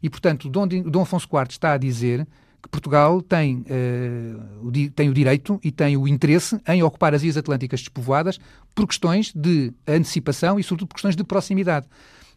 [0.00, 2.26] E portanto o Dom, Dom Afonso IV está a dizer
[2.64, 7.22] que Portugal tem, uh, o, tem o direito e tem o interesse em ocupar as
[7.22, 8.40] ilhas atlânticas despovoadas
[8.74, 11.86] por questões de antecipação e, sobretudo, por questões de proximidade.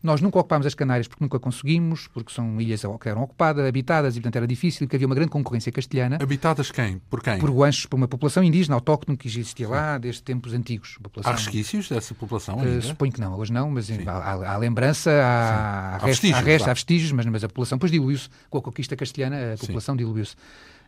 [0.02, 4.16] Nós nunca ocupámos as Canárias porque nunca conseguimos, porque são ilhas que eram ocupadas, habitadas,
[4.16, 6.18] e portanto era difícil, porque havia uma grande concorrência castelhana.
[6.22, 7.02] Habitadas quem?
[7.10, 7.40] Por quem?
[7.40, 10.98] Por guanchos, por uma população indígena, autóctone, que existia lá desde tempos antigos.
[11.02, 12.78] População, há resquícios dessa população ainda?
[12.78, 16.72] Uh, suponho que não, hoje não, mas há, há, lembrança, há, há, vestígios, há, resta,
[16.72, 18.30] há vestígios, mas, mas a população depois diluiu-se.
[18.50, 20.36] Com a conquista castelhana, a população diluiu-se.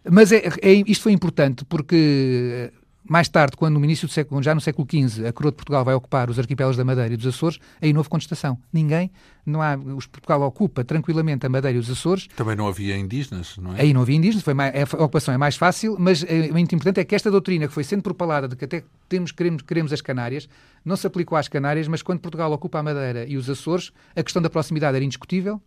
[0.09, 2.71] Mas é, é, isto foi importante porque
[3.07, 5.83] mais tarde, quando no início do século, já no século XV, a coroa de Portugal
[5.83, 8.57] vai ocupar os arquipélagos da Madeira e dos Açores, aí não houve contestação.
[8.71, 9.11] Ninguém,
[9.45, 12.27] não há, os Portugal ocupa tranquilamente a Madeira e os Açores.
[12.35, 13.81] Também não havia indígenas, não é?
[13.81, 16.99] Aí não havia indígenas, foi mais, a ocupação é mais fácil, mas é, muito importante
[16.99, 20.01] é que esta doutrina que foi sendo propalada de que até temos, queremos, queremos as
[20.01, 20.47] Canárias,
[20.83, 24.21] não se aplicou às Canárias, mas quando Portugal ocupa a Madeira e os Açores, a
[24.21, 25.61] questão da proximidade era indiscutível,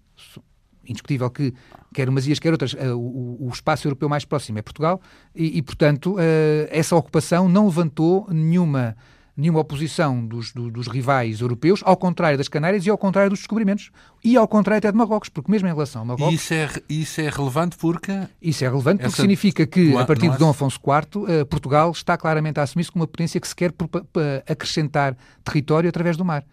[0.86, 1.52] indiscutível que
[1.94, 5.00] quer umas ilhas, quer outras, uh, o, o, espaço europeu mais próximo é Portugal
[5.34, 6.18] e, e portanto, uh,
[6.70, 8.96] essa ocupação não levantou nenhuma
[9.36, 13.40] nenhuma oposição dos, do, dos rivais europeus, ao contrário das Canárias e ao contrário dos
[13.40, 13.90] descobrimentos.
[14.22, 16.34] E ao contrário até de Marrocos, porque mesmo em relação a Marrocos...
[16.34, 18.12] Isso é, isso é relevante porque...
[18.40, 19.16] Isso é relevante porque essa...
[19.16, 23.02] significa que, a partir de Dom Afonso IV, uh, Portugal está claramente a assumir-se como
[23.02, 23.72] uma potência que se quer
[24.46, 26.44] acrescentar território através do mar.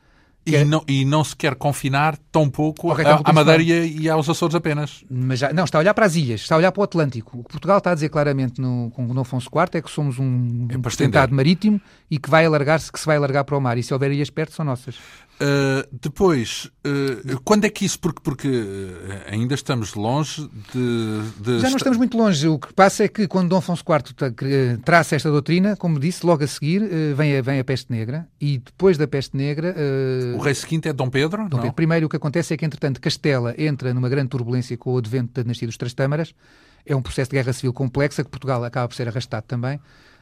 [0.45, 0.65] E, é...
[0.65, 4.55] não, e não se quer confinar tão pouco okay, a, a Madeira e, aos Açores
[4.55, 5.03] apenas.
[5.09, 7.39] Mas já, não, está a olhar para as ilhas, está a olhar para o Atlântico.
[7.39, 10.17] O que Portugal está a dizer claramente no, com o Afonso IV é que somos
[10.17, 13.77] um, é um marítimo e que vai alargar-se, que se vai alargar para o mar.
[13.77, 14.95] E se houver ilhas perto, são nossas.
[15.41, 21.59] Uh, depois, uh, quando é que isso, porque, porque uh, ainda estamos longe de, de,
[21.61, 22.45] Já não estamos muito longe.
[22.49, 26.43] O que passa é que quando Dom Afonso IV traça esta doutrina, como disse, logo
[26.43, 26.81] a seguir
[27.15, 29.73] vem, a, vem a peste negra e depois da peste negra...
[30.35, 31.47] o rei seguinte é Dom Pedro?
[31.47, 31.73] Dom Pedro.
[31.73, 35.33] Primeiro o que acontece é que, entretanto, Castela entra numa grande turbulência com o advento
[35.35, 36.35] da dinastia dos Três Tâmaras.
[36.85, 39.79] É um processo de guerra civil complexa que Portugal acaba por ser arrastado também.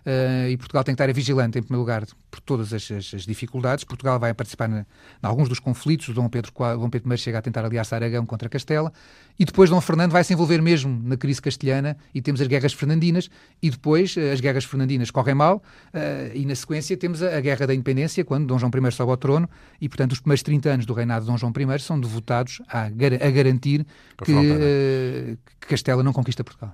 [0.07, 3.25] Uh, e Portugal tem que estar vigilante, em primeiro lugar, por todas as, as, as
[3.25, 3.83] dificuldades.
[3.83, 4.85] Portugal vai participar em
[5.21, 6.07] alguns dos conflitos.
[6.07, 8.93] O Dom Pedro, Dom Pedro I chega a tentar aliar-se a Aragão contra Castela.
[9.37, 12.71] E depois Dom Fernando vai se envolver mesmo na crise castelhana e temos as guerras
[12.71, 13.29] fernandinas.
[13.61, 15.61] E depois uh, as guerras fernandinas correm mal.
[15.93, 19.11] Uh, e na sequência temos a, a, Guerra da Independência, quando Dom João I sobe
[19.11, 19.49] ao trono.
[19.81, 22.83] E, portanto, os primeiros 30 anos do reinado de Dom João I são devotados a,
[22.83, 22.89] a
[23.29, 23.85] garantir
[24.23, 26.73] que, que Castela não conquista Portugal.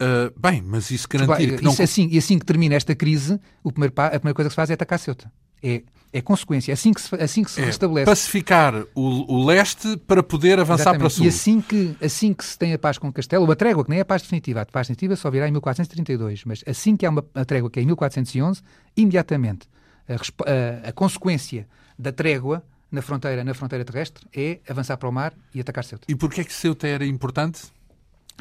[0.00, 1.72] Uh, bem, mas isso garantir que não...
[1.72, 4.74] Isso assim, e assim que termina esta crise, a primeira coisa que se faz é
[4.74, 5.32] atacar Ceuta.
[5.62, 5.82] É,
[6.12, 8.04] é consequência, é assim que se, assim que se é, restabelece.
[8.04, 11.00] Pacificar o, o leste para poder avançar Exatamente.
[11.00, 11.24] para sul.
[11.24, 13.98] E assim que, assim que se tem a paz com Castelo, uma trégua que nem
[13.98, 17.10] é a paz definitiva, a paz definitiva só virá em 1432, mas assim que há
[17.10, 18.60] uma trégua que é em 1411,
[18.96, 19.66] imediatamente
[20.08, 21.66] a, a, a consequência
[21.98, 26.06] da trégua na fronteira, na fronteira terrestre é avançar para o mar e atacar Ceuta.
[26.08, 27.62] E porquê é que Ceuta era importante?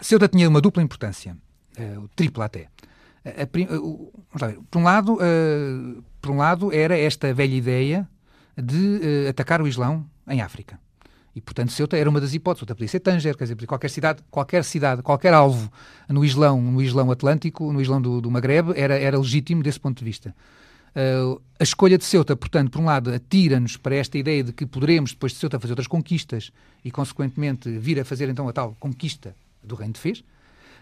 [0.01, 1.35] Ceuta tinha uma dupla importância
[2.03, 2.67] o triplo até.
[3.25, 8.07] A, uh, ver, por, um lado, uh, por um lado, era esta velha ideia
[8.55, 10.79] de atacar o Islão em África.
[11.35, 12.61] E, portanto, Ceuta era uma das hipóteses.
[12.61, 15.69] Outra podia ser Tanger, quer dizer, qualquer cidade, qualquer cidade, qualquer alvo
[16.07, 19.99] no Islão, no Islão Atlântico, no Islão do, do Magreb, era, era legítimo desse ponto
[19.99, 20.33] de vista.
[20.95, 24.65] Uh, a escolha de Ceuta, portanto, por um lado, atira-nos para esta ideia de que
[24.65, 26.53] poderemos, depois de Ceuta, fazer outras conquistas
[26.85, 30.23] e, consequentemente, vir a fazer então a tal conquista do Reino de Fez.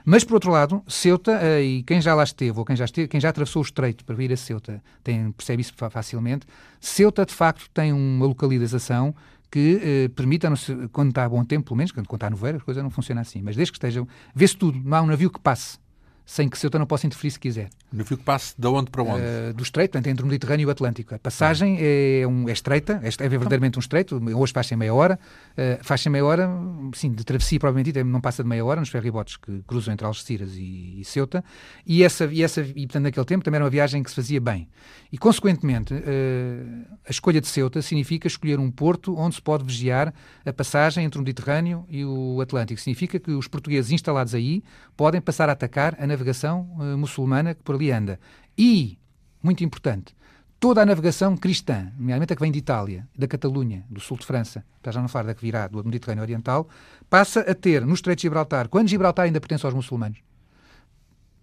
[0.05, 3.07] Mas, por outro lado, Ceuta, eh, e quem já lá esteve, ou quem já, esteve,
[3.07, 6.45] quem já atravessou o estreito para vir a Ceuta, tem, percebe isso facilmente,
[6.79, 9.15] Ceuta, de facto, tem uma localização
[9.49, 10.51] que eh, permita,
[10.91, 13.21] quando está a bom tempo, pelo menos, quando está no verão, a coisa não funciona
[13.21, 15.77] assim, mas desde que estejam, vê-se tudo, não há um navio que passe
[16.25, 17.69] sem que Ceuta não possa interferir se quiser.
[17.91, 19.21] O navio que passe de onde para onde?
[19.21, 21.13] Uh, do estreito, portanto, entre o Mediterrâneo e o Atlântico.
[21.13, 24.93] A passagem é, um, é estreita, é, é verdadeiramente um estreito, hoje faz em meia
[24.93, 25.19] hora,
[25.51, 26.49] uh, faz em meia hora,
[26.93, 30.53] sim, de travessia provavelmente não passa de meia hora nos ferribotes que cruzam entre Algeciras
[30.55, 31.43] e, e Ceuta,
[31.85, 34.39] e essa, e essa, e portanto, naquele tempo também era uma viagem que se fazia
[34.39, 34.67] bem.
[35.13, 40.11] E, consequentemente, uh, a escolha de Ceuta significa escolher um porto onde se pode vigiar
[40.43, 42.81] a passagem entre o Mediterrâneo e o Atlântico.
[42.81, 44.63] Significa que os portugueses instalados aí
[44.97, 48.19] podem passar a atacar a navegação uh, muçulmana que por ali anda.
[48.57, 48.97] E,
[49.43, 50.15] muito importante,
[50.59, 54.25] toda a navegação cristã, nomeadamente a que vem de Itália, da Catalunha, do sul de
[54.25, 56.67] França, para já não falar da que virá do Mediterrâneo Oriental,
[57.07, 60.17] passa a ter no Estreito de Gibraltar, quando Gibraltar ainda pertence aos muçulmanos,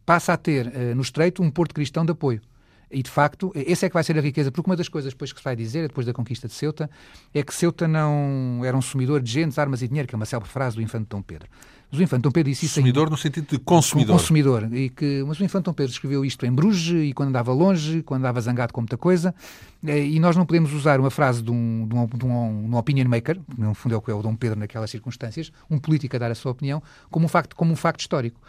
[0.05, 2.41] passa a ter uh, no Estreito um porto cristão de apoio.
[2.91, 5.33] E, de facto, essa é que vai ser a riqueza, porque uma das coisas depois
[5.33, 6.91] que se vai dizer, depois da conquista de Ceuta,
[7.33, 10.27] é que Ceuta não era um sumidor de gentes, armas e dinheiro, que é uma
[10.27, 11.49] célebre frase do infante Dom Pedro.
[11.91, 13.11] Mas o infante Dom Pedro disse isso Consumidor em...
[13.11, 14.17] no sentido de consumidor.
[14.17, 14.69] consumidor.
[14.73, 15.25] E que...
[15.27, 18.41] Mas o infante Dom Pedro escreveu isto em Bruges e quando andava longe, quando andava
[18.41, 19.35] zangado com muita coisa.
[19.85, 22.75] Eh, e nós não podemos usar uma frase de um, de um, de um, de
[22.75, 25.53] um opinion maker, que no fundo é o que é o Dom Pedro naquelas circunstâncias,
[25.69, 28.41] um político a dar a sua opinião, como um facto, como um facto histórico.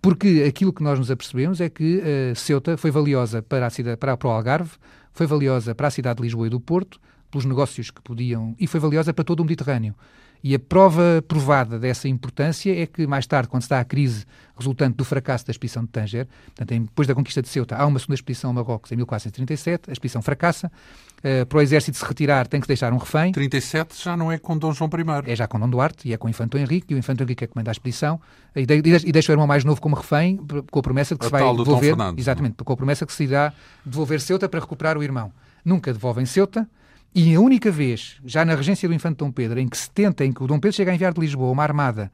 [0.00, 3.96] Porque aquilo que nós nos apercebemos é que uh, Ceuta foi valiosa para, a cidade,
[3.96, 4.70] para, para o Algarve,
[5.12, 8.66] foi valiosa para a cidade de Lisboa e do Porto, pelos negócios que podiam, e
[8.66, 9.94] foi valiosa para todo o Mediterrâneo.
[10.42, 14.24] E a prova provada dessa importância é que, mais tarde, quando se dá a crise
[14.56, 17.98] resultante do fracasso da expedição de Tanger, portanto, depois da conquista de Ceuta, há uma
[17.98, 20.70] segunda expedição a Marrocos em 1437, a expedição fracassa,
[21.18, 23.32] uh, para o exército se retirar tem que deixar um refém.
[23.32, 25.30] 37 já não é com Dom João I.
[25.30, 27.44] É já com Dom Duarte e é com o Infanto Henrique, e o Infanto Henrique
[27.44, 28.20] é que comanda a expedição,
[28.54, 30.38] e, de, e deixa o irmão mais novo como refém,
[30.70, 31.96] com a promessa de que a se vai devolver...
[32.16, 33.52] Exatamente, com a promessa que se irá
[33.84, 35.32] devolver Ceuta para recuperar o irmão.
[35.64, 36.68] Nunca devolvem Ceuta,
[37.14, 40.24] e a única vez, já na regência do Infante Dom Pedro, em que se tenta,
[40.24, 42.12] em que o Dom Pedro chega a enviar de Lisboa uma armada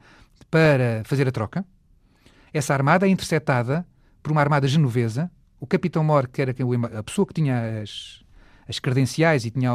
[0.49, 1.65] para fazer a troca,
[2.53, 3.85] essa armada é interceptada
[4.23, 5.29] por uma armada genovesa.
[5.59, 6.55] O capitão Mor, que era
[6.97, 8.23] a pessoa que tinha as,
[8.67, 9.71] as credenciais e tinha,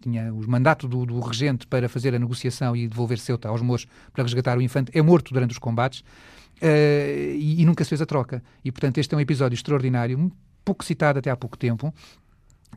[0.00, 3.86] tinha o mandato do, do, regente para fazer a negociação e devolver Ceuta aos moros
[4.12, 8.00] para resgatar o infante, é morto durante os combates uh, e, e, nunca se fez
[8.00, 8.42] a troca.
[8.64, 10.30] E, portanto, este é um episódio extraordinário,
[10.64, 11.92] pouco citado até há pouco tempo,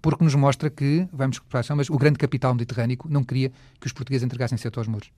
[0.02, 3.88] porque nos mostra que, vamos para a mas o grande capital mediterrâneo não queria que
[3.88, 5.12] os portugueses entregassem Ceuta aos muros.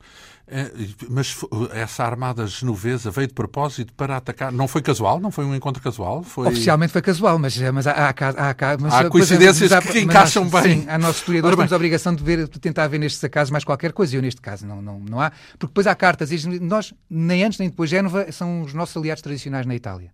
[0.47, 0.71] É,
[1.09, 1.37] mas
[1.73, 4.51] essa armada genovesa veio de propósito para atacar?
[4.51, 5.19] Não foi casual?
[5.19, 6.23] Não foi um encontro casual?
[6.23, 6.47] Foi...
[6.47, 10.81] Oficialmente foi casual, mas, mas há, há, há, mas, há coincidências mas, que encaixam bem.
[10.81, 13.63] Sim, a nós historiadores temos a obrigação de, ver, de tentar ver nestes acasos mais
[13.63, 16.59] qualquer coisa, e eu neste caso não, não, não há, porque depois há cartas, e
[16.59, 20.11] nós, nem antes nem depois, Génova são os nossos aliados tradicionais na Itália.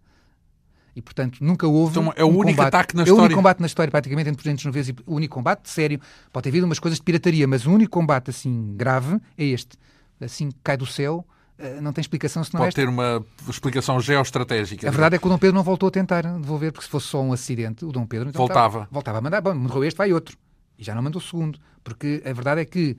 [0.99, 1.97] E, portanto, nunca houve.
[1.97, 2.67] Então, é o um único combate.
[2.67, 3.19] ataque na história.
[3.19, 4.93] É o único combate na história, praticamente, entre 200 vezes.
[5.07, 5.97] O único combate sério.
[6.31, 9.77] Pode ter havido umas coisas de pirataria, mas o único combate, assim, grave é este.
[10.19, 11.25] Assim, cai do céu.
[11.57, 14.89] Eh, não tem explicação se não Pode ter uma explicação geoestratégica.
[14.89, 17.07] A verdade é que o Dom Pedro não voltou a tentar devolver, porque se fosse
[17.07, 18.89] só um acidente, o Dom Pedro então, voltava.
[18.91, 19.39] Voltava a mandar.
[19.39, 20.37] Bom, morreu este, vai outro.
[20.77, 21.57] E já não mandou o segundo.
[21.81, 22.97] Porque a verdade é que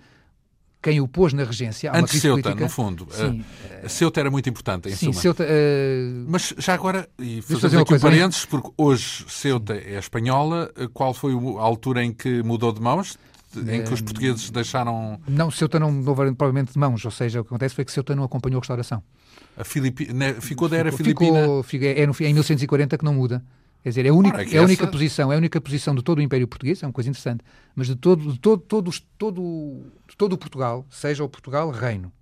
[0.83, 1.91] quem o pôs na regência.
[1.95, 2.65] Antes de Ceuta, política.
[2.65, 3.45] no fundo.Sim,
[3.85, 5.13] uh, Ceuta era muito importante, em sim.
[5.13, 6.27] Ceuta, uh...
[6.29, 11.13] Mas já agora, e fazendo aqui um parênteses, porque hoje Ceuta é espanhola, eh, qual
[11.13, 13.19] foi a altura em que mudou de mãos?
[13.57, 15.21] Em que os portugueses deixaram.
[15.27, 18.15] Não, Ceuta não mudou provavelmente de mãos, ou seja, o que acontece foi que Ceuta
[18.15, 19.03] não acompanhou a restauração.
[19.57, 20.13] A Filipi...
[20.13, 21.41] Né, ficou da era filipina.
[21.65, 23.43] Ficou, é no, é em 1140 que não muda.
[23.83, 26.19] Quer dizer, é a única, é a única posição, é a única posição de todo
[26.19, 27.43] o Império Português, é uma coisa interessante,
[27.75, 29.83] mas de todo, de todo, todo, todo,
[30.21, 32.13] todo o Portugal, seja o Portugal Reino,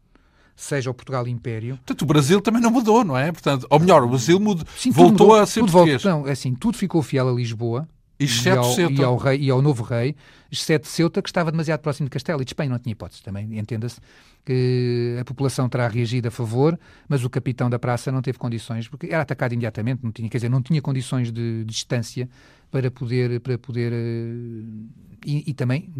[0.55, 1.79] seja o Portugal Império.
[1.79, 3.33] Portanto, o Brasil também não mudou, não é?
[3.33, 6.01] Portanto, ou melhor, o Brasil mudou, Sim, voltou mudou, a ser português.
[6.01, 7.89] Voltou, não, é assim, tudo ficou fiel a Lisboa,
[8.21, 9.01] e, ao, Ceuta.
[9.01, 10.15] e, ao rei, e ao novo rei,
[10.51, 13.59] exceto Ceuta, que estava demasiado próximo de Castelo e de Espanha, não tinha hipótese também,
[13.59, 14.01] entenda-se
[14.45, 18.87] que a população terá reagido a favor, mas o capitão da praça não teve condições,
[18.87, 22.29] porque era atacado imediatamente, não tinha, quer dizer, não tinha condições de, de distância
[22.71, 25.93] para poder, para poder eh, e, e também,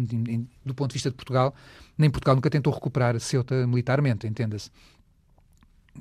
[0.65, 1.53] do ponto de vista de Portugal,
[1.99, 4.71] nem Portugal nunca tentou recuperar Ceuta militarmente, entenda-se.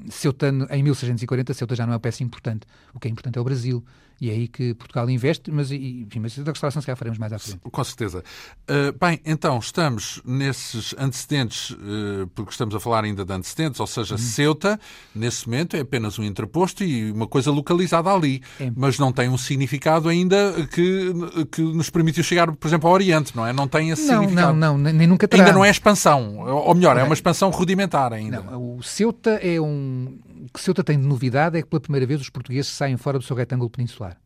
[0.08, 2.66] Ceuta, em 1640, Ceuta já não é uma peça importante.
[2.94, 3.84] O que é importante é o Brasil.
[4.20, 7.32] E é aí que Portugal investe, mas, enfim, mas da restauração se calhar faremos mais
[7.32, 7.60] à frente.
[7.62, 8.24] Com certeza.
[8.68, 13.86] Uh, bem, então, estamos nesses antecedentes, uh, porque estamos a falar ainda de antecedentes, ou
[13.86, 14.18] seja, uhum.
[14.18, 14.80] Ceuta,
[15.14, 18.72] nesse momento, é apenas um interposto e uma coisa localizada ali, é.
[18.74, 21.12] mas não tem um significado ainda que,
[21.52, 23.52] que nos permitiu chegar, por exemplo, ao Oriente, não é?
[23.52, 24.56] Não tem esse não, significado.
[24.56, 25.44] Não, não, nem nunca terá.
[25.44, 28.40] Ainda não é expansão, ou melhor, é uma expansão rudimentar ainda.
[28.40, 30.18] Não, o Ceuta é um
[30.48, 33.24] que Ceuta tem de novidade é que pela primeira vez os portugueses saem fora do
[33.24, 34.16] seu retângulo peninsular.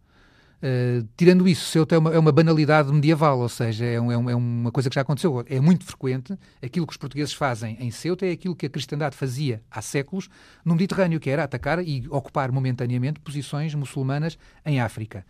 [0.63, 4.35] Uh, tirando isso, Ceuta é uma, é uma, banalidade medieval, ou seja, é, um, é,
[4.37, 5.45] uma coisa que já aconteceu.
[5.49, 6.39] É muito frequente.
[6.63, 10.29] Aquilo que os portugueses fazem em Ceuta é aquilo que a cristandade fazia há séculos
[10.65, 15.27] no Mediterrâneo, que era atacar e ocupar momentaneamente posições muçulmanas em África.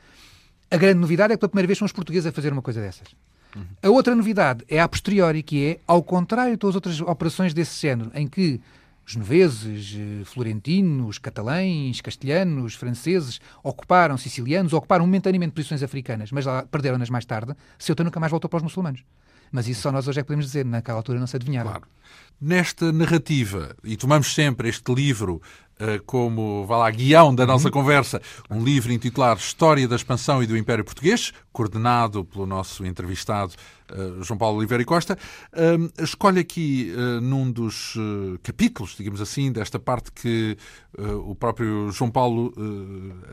[0.70, 2.82] A grande novidade é que pela primeira vez são os portugueses a fazer uma coisa
[2.82, 3.08] dessas.
[3.56, 3.64] Uhum.
[3.82, 7.54] A outra novidade é a posteriori, que é, ao contrário de todas as outras operações
[7.54, 8.60] desse género, em que
[9.06, 17.10] genoveses, eh, florentinos, catalães, castelhanos, franceses, ocuparam, sicilianos, ocuparam momentaneamente posições africanas, mas lá perderam-nas
[17.10, 19.02] mais tarde, Ceuta nunca mais voltou para os muçulmanos.
[19.50, 21.70] Mas isso só nós hoje é que podemos dizer, naquela altura não se adivinhava.
[21.70, 21.86] Claro.
[22.40, 25.42] Nesta narrativa, e tomamos sempre este livro
[26.06, 27.72] como, vá lá, guião da nossa uhum.
[27.72, 33.52] conversa, um livro intitulado História da Expansão e do Império Português, coordenado pelo nosso entrevistado
[33.90, 35.18] uh, João Paulo Oliveira e Costa,
[35.52, 37.94] uh, escolhe aqui num dos
[38.42, 40.56] capítulos, digamos assim, desta parte que
[41.24, 42.52] o próprio João Paulo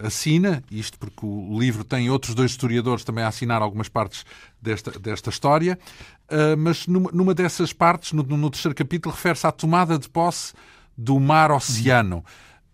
[0.03, 4.25] assina, isto porque o livro tem outros dois historiadores também a assinar algumas partes
[4.61, 5.77] desta, desta história,
[6.57, 10.53] mas numa, numa dessas partes, no, no terceiro capítulo, refere-se à tomada de posse
[10.99, 12.25] do mar-oceano.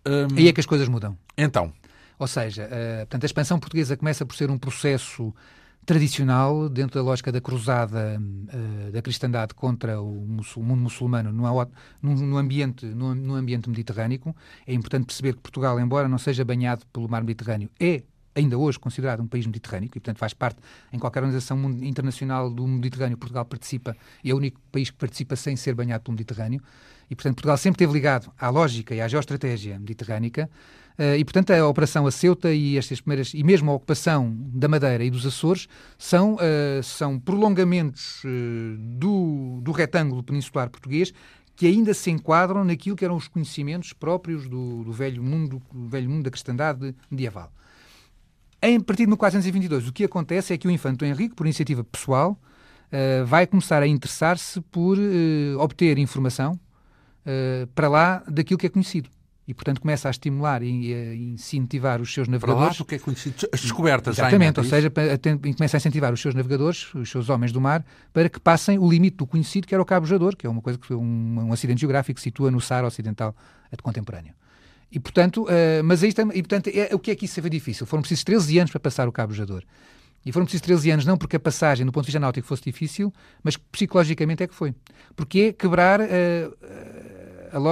[0.06, 1.16] Um, Aí é que as coisas mudam.
[1.38, 1.72] Então.
[2.18, 5.34] Ou seja, uh, portanto, a expansão portuguesa começa por ser um processo
[5.86, 11.46] tradicional, dentro da lógica da cruzada uh, da cristandade contra o, muçul, mundo muçulmano no,
[12.02, 14.36] no, no ambiente, no, no, ambiente mediterrâneo.
[14.66, 18.02] É importante perceber que Portugal, embora não seja banhado pelo mar Mediterrâneo, é
[18.34, 20.60] ainda hoje considerado um país mediterrâneo, e portanto faz parte
[20.92, 25.56] em qualquer organização internacional do Mediterrâneo, Portugal participa, é o único país que participa sem
[25.56, 26.62] ser banhado pelo Mediterrâneo,
[27.10, 30.50] e portanto Portugal sempre esteve ligado à lógica e à geoestratégia mediterrânica,
[30.98, 34.68] uh, e portanto a operação a Ceuta e estas primeiras, e mesmo a ocupação da
[34.68, 41.14] Madeira e dos Açores, são, uh, são prolongamentos uh, do, do retângulo peninsular português
[41.56, 45.88] que ainda se enquadram naquilo que eram os conhecimentos próprios do, do velho mundo, do
[45.88, 47.50] velho mundo da cristandade medieval.
[48.62, 52.38] Em partir no 422, o que acontece é que o infante Henrique, por iniciativa pessoal,
[53.26, 54.98] vai começar a interessar-se por
[55.60, 56.60] obter informação
[57.26, 59.10] uh, para lá daquilo que é conhecido
[59.48, 62.78] e, portanto, começa a estimular e a incentivar os seus navegadores.
[62.78, 64.18] Para lá, que é conhecido, as descobertas.
[64.18, 64.92] Exatamente, ou seja,
[65.56, 68.90] começa a incentivar os seus navegadores, os seus homens do mar, para que passem o
[68.90, 71.48] limite do conhecido, que era o Cabo Jador, que é uma coisa que foi um,
[71.48, 73.36] um acidente geográfico que situa no Saara Ocidental
[73.84, 74.34] contemporâneo.
[74.92, 77.86] E, portanto, uh, mas aí, e, portanto é, o que é que isso foi difícil?
[77.86, 79.64] Foram precisos 13 anos para passar o Cabo Jador.
[80.26, 82.64] E foram precisos 13 anos, não porque a passagem, do ponto de vista náutico, fosse
[82.64, 84.74] difícil, mas psicologicamente é que foi.
[85.16, 86.00] Porque é quebrar.
[86.00, 86.06] Uh,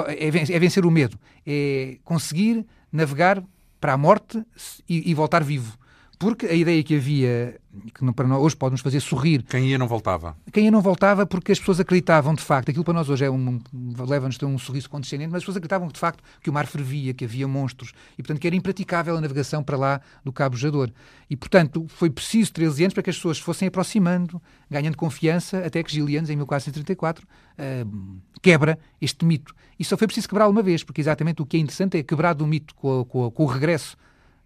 [0.07, 3.43] é vencer o medo, é conseguir navegar
[3.79, 4.43] para a morte
[4.87, 5.77] e, e voltar vivo.
[6.23, 7.59] Porque a ideia que havia,
[7.93, 9.43] que para nós, hoje pode nos fazer sorrir.
[9.43, 10.38] Quem ia não voltava.
[10.53, 13.29] Quem ia não voltava porque as pessoas acreditavam de facto, aquilo para nós hoje é
[13.29, 13.59] um,
[14.07, 17.13] leva-nos a um sorriso condescendente, mas as pessoas acreditavam de facto que o mar fervia,
[17.13, 20.91] que havia monstros e portanto que era impraticável a navegação para lá do Cabo Jador.
[21.29, 25.83] E portanto foi preciso 13 anos para que as pessoas fossem aproximando, ganhando confiança, até
[25.83, 29.53] que Gilianos, em 1434, uh, quebra este mito.
[29.77, 32.31] E só foi preciso quebrá-lo uma vez, porque exatamente o que é interessante é quebrar
[32.31, 33.97] do mito com, com, com o regresso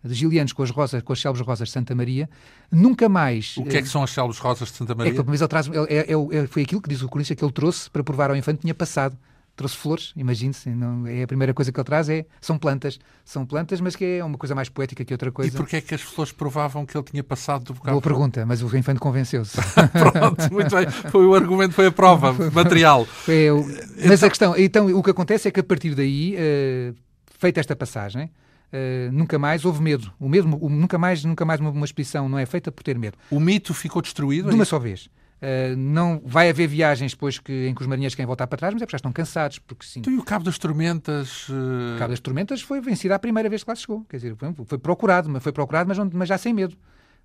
[0.03, 2.29] de Gilianos com as rosas, com as célebres rosas de Santa Maria,
[2.71, 3.57] nunca mais...
[3.57, 5.11] O que é que são as célebres rosas de Santa Maria?
[5.11, 7.51] É que, ele traz, é, é, é, foi aquilo que diz o cronista que ele
[7.51, 9.17] trouxe para provar ao infante que tinha passado.
[9.55, 10.69] Trouxe flores, imagine-se,
[11.07, 12.99] é a primeira coisa que ele traz é, são plantas.
[13.25, 15.51] São plantas, mas que é uma coisa mais poética que outra coisa.
[15.51, 17.93] E porquê é que as flores provavam que ele tinha passado do bocado?
[17.93, 19.57] Boa pergunta, mas o infante convenceu-se.
[19.91, 20.87] Pronto, muito bem.
[20.91, 23.03] Foi o argumento, foi a prova material.
[23.05, 23.65] Foi, o...
[23.65, 24.27] Mas então...
[24.27, 26.95] a questão, então o que acontece é que a partir daí, uh,
[27.39, 28.29] feita esta passagem,
[28.67, 30.11] Uh, nunca mais houve medo.
[30.19, 32.97] O medo, o, nunca mais, nunca mais uma, uma expedição não é feita por ter
[32.97, 33.17] medo.
[33.31, 34.49] O mito ficou destruído?
[34.49, 35.09] De uma só vez.
[35.37, 38.73] Uh, não vai haver viagens depois que, em que os marinheiros querem voltar para trás,
[38.73, 39.59] mas é porque já estão cansados.
[39.59, 39.99] Porque, sim.
[39.99, 41.47] Então, e o Cabo das Tormentas?
[41.47, 41.95] Uh...
[41.95, 44.03] O Cabo das Tormentas foi vencido a primeira vez que lá chegou.
[44.09, 46.75] Quer dizer, foi, foi procurado, mas foi procurado, mas, mas já sem medo.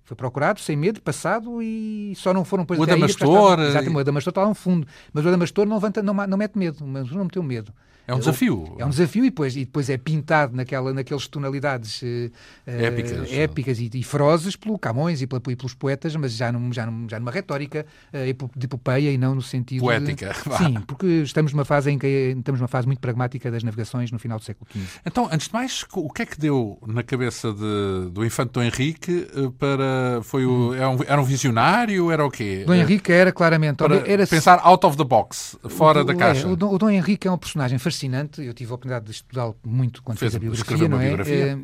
[0.05, 3.59] Foi procurado, sem medo, passado e só não foram depois o Adamastor.
[3.61, 4.85] Exatamente, o Adamastor está lá no fundo.
[5.13, 7.73] Mas o Adamastor não, levanta, não, não mete medo, mas não meteu medo.
[8.07, 8.75] É um desafio.
[8.77, 12.31] É um desafio e depois, e depois é pintado naquela, naquelas tonalidades uh,
[12.65, 16.71] épicas, épicas e, e, ferozes pelo Camões e, pela, e, pelos poetas, mas já, num,
[16.73, 20.33] já, num, já numa retórica uh, de epopeia e não no sentido poética.
[20.43, 24.11] De, sim, porque estamos numa fase em que estamos numa fase muito pragmática das navegações
[24.11, 24.99] no final do século XV.
[25.05, 28.63] Então, antes de mais, o que é que deu na cabeça de, do infante Dom
[28.63, 30.73] Henrique para foi o, hum.
[30.73, 32.63] era, um, era um visionário era o quê?
[32.65, 36.47] Dom Henrique era claramente era, pensar out of the box, fora o, da caixa.
[36.47, 37.92] É, o, Dom, o Dom Henrique é um personagem fascinante.
[38.41, 41.07] Eu tive a oportunidade de estudá-lo muito quando Fez, fiz a biografia, não é?
[41.07, 41.59] Biografia.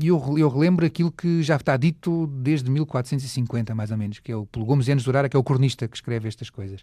[0.00, 4.32] E eu, eu relembro aquilo que já está dito desde 1450, mais ou menos, que
[4.32, 6.80] é o, pelo Gomes Enes Durara, que é o cronista que escreve estas coisas.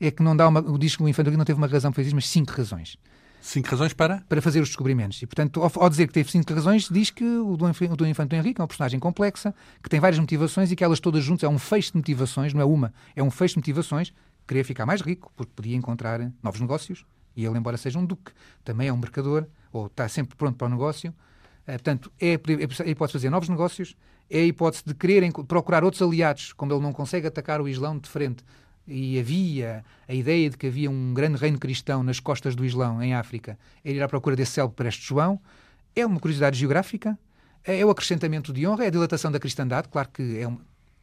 [0.00, 0.62] É que não dá uma.
[0.78, 2.96] Diz que o Infante não teve uma razão para fazer isso, mas cinco razões.
[3.40, 4.22] Cinco razões para?
[4.28, 5.22] Para fazer os descobrimentos.
[5.22, 8.06] E, portanto, ao, ao dizer que teve cinco razões, diz que o Dom, o Dom
[8.06, 11.44] Infante Henrique é uma personagem complexa, que tem várias motivações e que elas todas juntas
[11.44, 14.12] é um feixe de motivações, não é uma, é um feixe de motivações.
[14.46, 17.04] Queria ficar mais rico, porque podia encontrar novos negócios,
[17.38, 18.32] e ele, embora seja um duque,
[18.64, 21.10] também é um mercador, ou está sempre pronto para o negócio.
[21.62, 23.96] Uh, portanto, é a hipótese de fazer novos negócios,
[24.28, 27.96] é a hipótese de querer procurar outros aliados, como ele não consegue atacar o Islão
[27.96, 28.44] de frente.
[28.88, 33.00] E havia a ideia de que havia um grande reino cristão nas costas do Islão,
[33.00, 33.56] em África.
[33.84, 35.40] Ele ir à procura desse céu para este João.
[35.94, 37.16] É uma curiosidade geográfica,
[37.62, 39.88] é o acrescentamento de honra, é a dilatação da cristandade.
[39.88, 40.58] Claro que é um,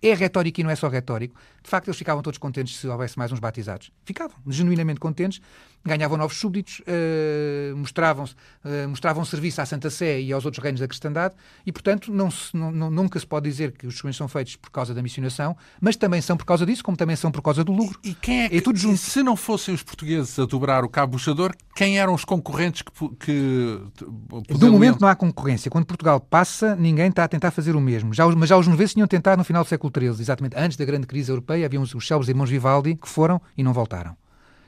[0.09, 1.35] é retórico e não é só retórico.
[1.63, 3.91] De facto, eles ficavam todos contentes se houvesse mais uns batizados.
[4.05, 5.41] Ficavam, genuinamente contentes,
[5.85, 10.81] ganhavam novos súbditos, uh, mostravam, uh, mostravam serviço à Santa Sé e aos outros reinos
[10.81, 14.27] da cristandade e, portanto, não se, não, nunca se pode dizer que os descobrimentos são
[14.27, 17.41] feitos por causa da missionação, mas também são por causa disso, como também são por
[17.41, 17.99] causa do lucro.
[18.03, 18.97] E, e quem é que, é tudo junto.
[18.97, 22.91] se não fossem os portugueses a dobrar o cabo buchador, quem eram os concorrentes que...
[23.19, 25.69] que do momento não há concorrência.
[25.69, 28.13] Quando Portugal passa, ninguém está a tentar fazer o mesmo.
[28.13, 31.07] Já, mas já os noveses tinham tentado no final do século Exatamente antes da grande
[31.07, 34.15] crise europeia, havia os, os célebres irmãos Vivaldi que foram e não voltaram.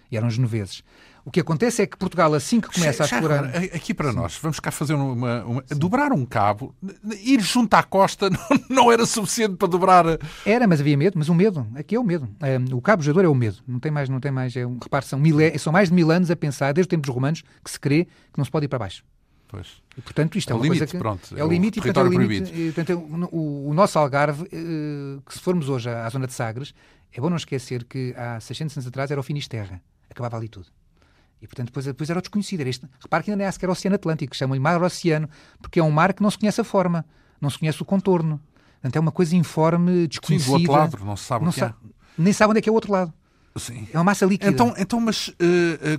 [0.10, 0.84] E eram genoveses.
[1.28, 3.44] O que acontece é que Portugal, assim que começa já, a explorar.
[3.76, 4.16] Aqui para Sim.
[4.16, 6.74] nós, vamos cá fazer uma, uma dobrar um cabo,
[7.22, 10.06] ir junto à costa não, não, era suficiente para dobrar.
[10.46, 12.30] Era, mas havia medo, mas o medo, aqui é o medo.
[12.72, 14.56] Um, o cabo jador é o medo, não tem mais, não tem mais.
[14.56, 17.06] É um, repare, são, mil, são mais de mil anos a pensar, desde o tempo
[17.06, 19.04] dos romanos, que se crê que não se pode ir para baixo.
[19.48, 19.82] Pois.
[19.98, 20.98] E, portanto, isto é, é uma limite, coisa que...
[20.98, 23.74] pronto, é o limite o e, portanto, é o limite, e, portanto, é o, o,
[23.74, 26.74] nosso Algarve, eh, que se formos hoje à, à zona de Sagres,
[27.14, 29.82] é bom não esquecer que há 600 anos atrás era o Finisterra.
[30.10, 30.68] Acabava ali tudo.
[31.42, 32.62] E, portanto, depois, depois era o desconhecido.
[32.62, 35.30] Era este, repare que ainda nem é sequer o Oceano Atlântico, chamam-lhe Mar Oceano,
[35.62, 37.06] porque é um mar que não se conhece a forma,
[37.40, 38.42] não se conhece o contorno.
[38.74, 40.58] Portanto, é uma coisa informe, desconhecida.
[40.58, 41.74] Sim, do outro lado, não se sabe não o que é.
[42.18, 43.14] Nem sabe onde é que é o outro lado.
[43.60, 43.88] Sim.
[43.94, 44.50] É uma massa líquida.
[44.50, 45.34] Então, então mas uh,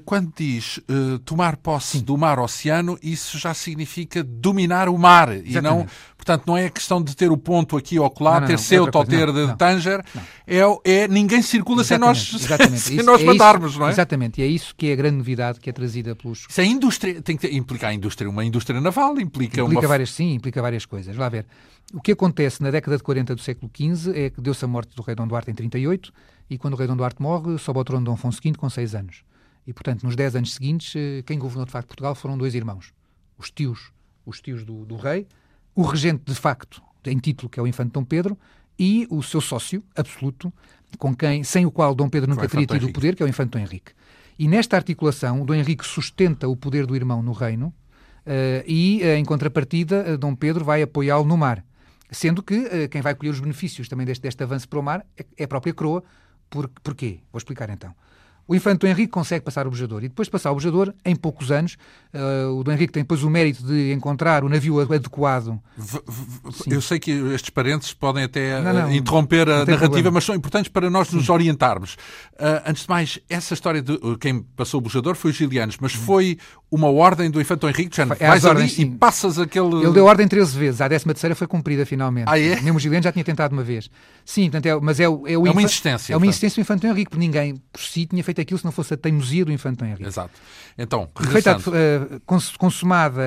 [0.04, 2.04] quando diz uh, tomar posse Sim.
[2.04, 5.56] do mar-oceano, isso já significa dominar o mar Exatamente.
[5.56, 5.86] e não,
[6.16, 9.32] portanto, não é questão de ter o ponto aqui ou lá, ter Ceuta ou ter
[9.32, 10.04] não, Tanger,
[10.46, 12.24] é, é ninguém circula Exatamente.
[12.24, 12.80] sem nós, Exatamente.
[12.82, 13.90] sem nós é mandarmos, isso, não é?
[13.90, 16.46] Exatamente, e é isso que é a grande novidade que é trazida pelos.
[16.48, 19.88] Isso é indústria, tem que implicar a indústria, uma indústria naval, implica, implica uma.
[19.88, 21.16] Várias, sim, implica várias coisas.
[21.16, 21.46] Lá ver.
[21.94, 24.94] O que acontece na década de 40 do século XV é que deu-se a morte
[24.94, 26.12] do rei Dom Duarte em 38
[26.50, 28.94] e quando o rei Dom Duarte morre, sobe ao trono Dom Afonso V com 6
[28.94, 29.24] anos.
[29.66, 32.92] E, portanto, nos 10 anos seguintes, eh, quem governou de facto Portugal foram dois irmãos.
[33.38, 33.90] Os tios,
[34.24, 35.26] os tios do, do rei,
[35.74, 38.36] o regente de facto, em título, que é o infante Dom Pedro,
[38.78, 40.52] e o seu sócio absoluto,
[40.98, 43.28] com quem, sem o qual Dom Pedro nunca teria tido o poder, que é o
[43.28, 43.92] infante Dom Henrique.
[44.38, 49.16] E nesta articulação, Dom Henrique sustenta o poder do irmão no reino uh, e, uh,
[49.16, 51.64] em contrapartida, uh, Dom Pedro vai apoiá-lo no mar.
[52.10, 55.04] Sendo que uh, quem vai colher os benefícios também deste, deste avanço para o mar
[55.16, 56.02] é, é a própria coroa.
[56.48, 57.20] Por, porquê?
[57.30, 57.94] Vou explicar então.
[58.48, 61.14] O infante Dom Henrique consegue passar o bujador e depois de passar o bujador, em
[61.14, 61.76] poucos anos,
[62.14, 65.60] uh, o Dom Henrique tem depois o mérito de encontrar o navio adequado.
[65.76, 66.00] V
[66.66, 70.10] eu sei que estes parentes podem até não, não, interromper a narrativa, problema.
[70.12, 71.32] mas são importantes para nós nos Sim.
[71.32, 71.94] orientarmos.
[72.34, 75.76] Uh, antes de mais, essa história de uh, quem passou o bujador foi os Gilianos,
[75.78, 76.38] mas foi
[76.70, 79.74] uma ordem do infante Dom Henrique, já é vais ali ordens, e passas aquele...
[79.76, 82.28] Ele deu ordem 13 vezes, a 13 terceira foi cumprida finalmente.
[82.28, 82.60] Ah, é?
[82.60, 83.90] Mesmo os Gilianos já tinha tentado uma vez.
[84.24, 86.14] Sim, portanto, é, mas é, o, é, o é uma insistência.
[86.14, 88.64] É uma insistência do infante Dom Henrique, porque ninguém por si tinha feito aquilo se
[88.64, 90.04] não fosse a teimosia do infante Henrique.
[90.04, 90.30] Exato.
[90.76, 92.20] Então, Feita, uh,
[92.56, 93.22] consumada,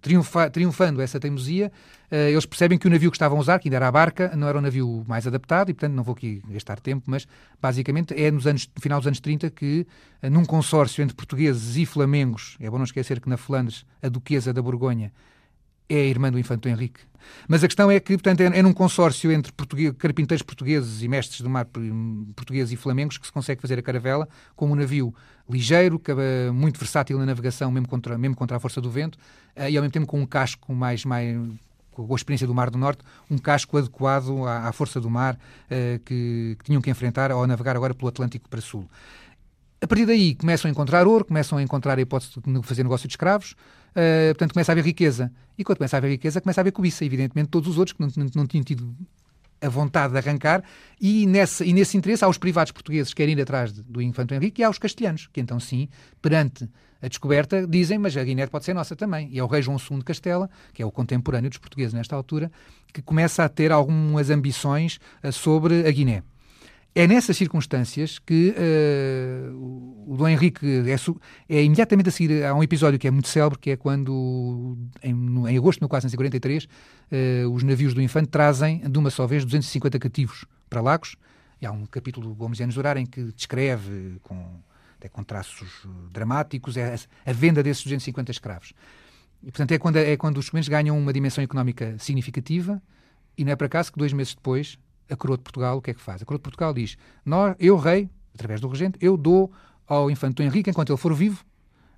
[0.00, 1.70] triunfa, triunfando essa teimosia,
[2.10, 4.32] uh, eles percebem que o navio que estavam a usar, que ainda era a barca,
[4.36, 7.26] não era o navio mais adaptado e, portanto, não vou aqui gastar tempo, mas
[7.60, 9.86] basicamente é nos anos, no final dos anos 30 que,
[10.22, 14.08] uh, num consórcio entre portugueses e flamengos, é bom não esquecer que na Flandres a
[14.08, 15.12] duquesa da Borgonha
[15.88, 17.00] é a irmã do Infante Henrique.
[17.48, 19.52] Mas a questão é que, portanto, é, é num consórcio entre
[19.98, 21.66] carpinteiros portugueses e mestres do mar
[22.34, 25.14] portugueses e flamengos que se consegue fazer a caravela com um navio
[25.48, 26.00] ligeiro,
[26.52, 29.18] muito versátil na navegação, mesmo contra, mesmo contra a força do vento,
[29.54, 31.36] eh, e ao mesmo tempo com um casco mais, mais
[32.04, 35.34] com a experiência do Mar do Norte, um casco adequado à, à força do mar
[35.34, 38.86] uh, que, que, tinham que enfrentar ao navegar agora pelo Atlântico para Sul.
[39.80, 43.06] A partir daí começam a encontrar ouro, começam a encontrar a hipótese de fazer negócio
[43.06, 45.30] de escravos, uh, portanto começa a haver riqueza.
[45.58, 47.04] E quando começa a haver riqueza, começa a haver cobiça.
[47.04, 48.96] Evidentemente, todos os outros que não, não, não tinham tido
[49.60, 50.62] a vontade de arrancar,
[51.00, 54.34] e, nesse, e nesse interesse há os privados portugueses que querem ir atrás do Infante
[54.34, 55.88] Henrique e há os castelhanos, que então sim,
[56.20, 56.68] perante
[57.00, 59.28] a descoberta, dizem, mas a Guiné pode ser nossa também.
[59.30, 62.16] E é o rei João II de Castela, que é o contemporâneo dos portugueses nesta
[62.16, 62.50] altura,
[62.92, 66.22] que começa a ter algumas ambições uh, sobre a Guiné.
[66.98, 72.62] É nessas circunstâncias que uh, o Dom Henrique é, é, imediatamente a seguir a um
[72.62, 76.68] episódio que é muito célebre, que é quando, em, no, em agosto de 1443, uh,
[77.10, 81.16] eh, os navios do Infante trazem, de uma só vez, 250 cativos para Lagos.
[81.60, 84.58] E há um capítulo do Gomes Anos Durar em que descreve, com,
[84.96, 88.72] até com traços dramáticos, é a, a venda desses 250 escravos.
[89.42, 92.82] E, portanto, é quando, é quando os documentos ganham uma dimensão económica significativa,
[93.36, 94.78] e não é por acaso que dois meses depois
[95.08, 96.22] a coroa de Portugal o que é que faz?
[96.22, 99.52] A coroa de Portugal diz: nós, eu, rei, através do regente, eu dou
[99.86, 101.44] ao infante Henrique, enquanto ele for vivo,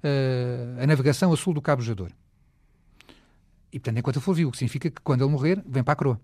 [0.03, 2.11] uh, a navegação a sul do Cabo Jador.
[3.73, 5.93] E, portanto, enquanto ele for vivo, o que significa que quando ele morrer, vem para
[5.93, 6.21] a coroa.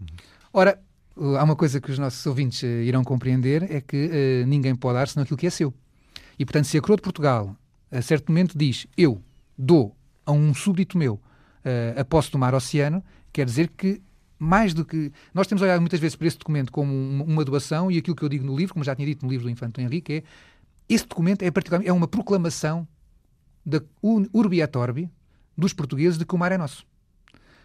[0.00, 0.06] Uhum.
[0.52, 0.80] Ora,
[1.16, 4.98] uh, há uma coisa que os nossos ouvintes uh, irão compreender, é que ninguém pode
[4.98, 5.74] dar senão aquilo que é seu.
[6.38, 7.56] E, portanto, se a coroa de Portugal,
[7.90, 9.22] a certo momento, diz eu
[9.58, 9.94] dou
[10.24, 11.20] a um súbdito meu
[11.96, 14.02] a posse do mar oceano, quer dizer que
[14.42, 15.12] mais do que.
[15.32, 16.92] Nós temos olhado muitas vezes para esse documento como
[17.24, 19.46] uma doação, e aquilo que eu digo no livro, como já tinha dito no livro
[19.46, 20.22] do Infante Henrique, é
[20.88, 22.86] esse documento é, particularmente, é uma proclamação
[23.64, 25.08] da urbi et orbi
[25.56, 26.84] dos portugueses de que o mar é nosso.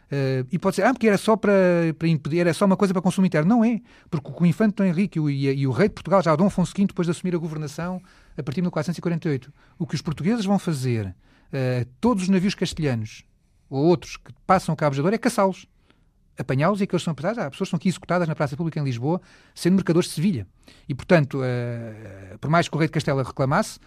[0.07, 1.51] Uh, e pode ser, ah, porque era só para,
[1.97, 3.49] para impedir, era só uma coisa para consumo interno.
[3.49, 6.31] Não é, porque o Infante Dom Henrique e o, e o rei de Portugal, já
[6.31, 8.01] o Dom Afonso V, depois de assumir a governação,
[8.37, 13.25] a partir de 1448, o que os portugueses vão fazer, uh, todos os navios castelhanos
[13.69, 15.67] ou outros que passam o Cabo de Dor, é caçá-los
[16.37, 17.45] apanhá-los e que eles são apresentados.
[17.45, 19.21] Há pessoas que são aqui executadas na Praça Pública em Lisboa,
[19.53, 20.47] sendo mercadores de Sevilha.
[20.87, 23.79] E, portanto, uh, por mais que o rei de Castela reclamasse,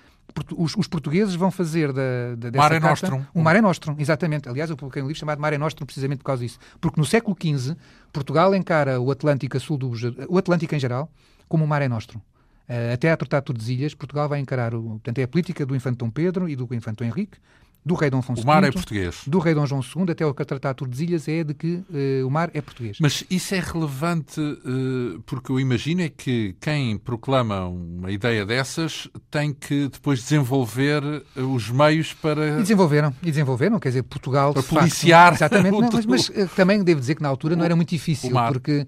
[0.56, 3.26] os, os, portugueses vão fazer da, da, dessa Mare carta Nostrum.
[3.34, 4.48] um Mare Nostrum, exatamente.
[4.48, 6.58] Aliás, eu publiquei um livro chamado Mare Nostrum precisamente por causa disso.
[6.80, 7.76] Porque no século XV,
[8.12, 9.90] Portugal encara o Atlântico a sul do...
[10.28, 11.10] o Atlântico em geral,
[11.48, 12.18] como um Mare Nostrum.
[12.18, 15.74] Uh, até a Tratado de Tordesilhas, Portugal vai encarar, o, portanto, é a política do
[15.74, 17.38] Infante Dom Pedro e do Infante Dom Henrique,
[17.84, 19.22] do rei Dom Afonso O mar é português.
[19.26, 22.30] do rei Dom João II até o Tratado de Tordesilhas é de que uh, o
[22.30, 22.98] mar é português.
[23.00, 29.08] Mas isso é relevante uh, porque eu imagino é que quem proclama uma ideia dessas
[29.30, 32.58] tem que depois desenvolver uh, os meios para...
[32.58, 34.52] E desenvolveram, e desenvolveram, quer dizer, Portugal...
[34.52, 35.36] Para policiar...
[35.36, 38.30] Facto, exatamente, não, mas, mas também devo dizer que na altura não era muito difícil,
[38.48, 38.86] porque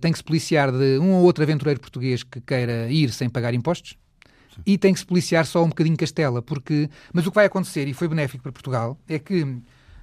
[0.00, 3.54] tem que se policiar de um ou outro aventureiro português que queira ir sem pagar
[3.54, 3.96] impostos,
[4.66, 6.88] e tem que se policiar só um bocadinho Castela, porque...
[7.12, 9.58] Mas o que vai acontecer, e foi benéfico para Portugal, é que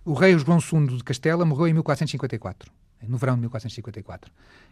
[0.05, 2.71] o rei João II de Castela morreu em 1454,
[3.07, 4.31] no verão de 1454.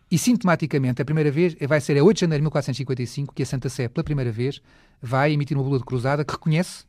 [0.10, 3.46] E, sintomaticamente, a primeira vez vai ser a 8 de janeiro de 1455 que a
[3.46, 4.62] Santa Sé, pela primeira vez,
[5.02, 6.86] vai emitir uma bula de cruzada que reconhece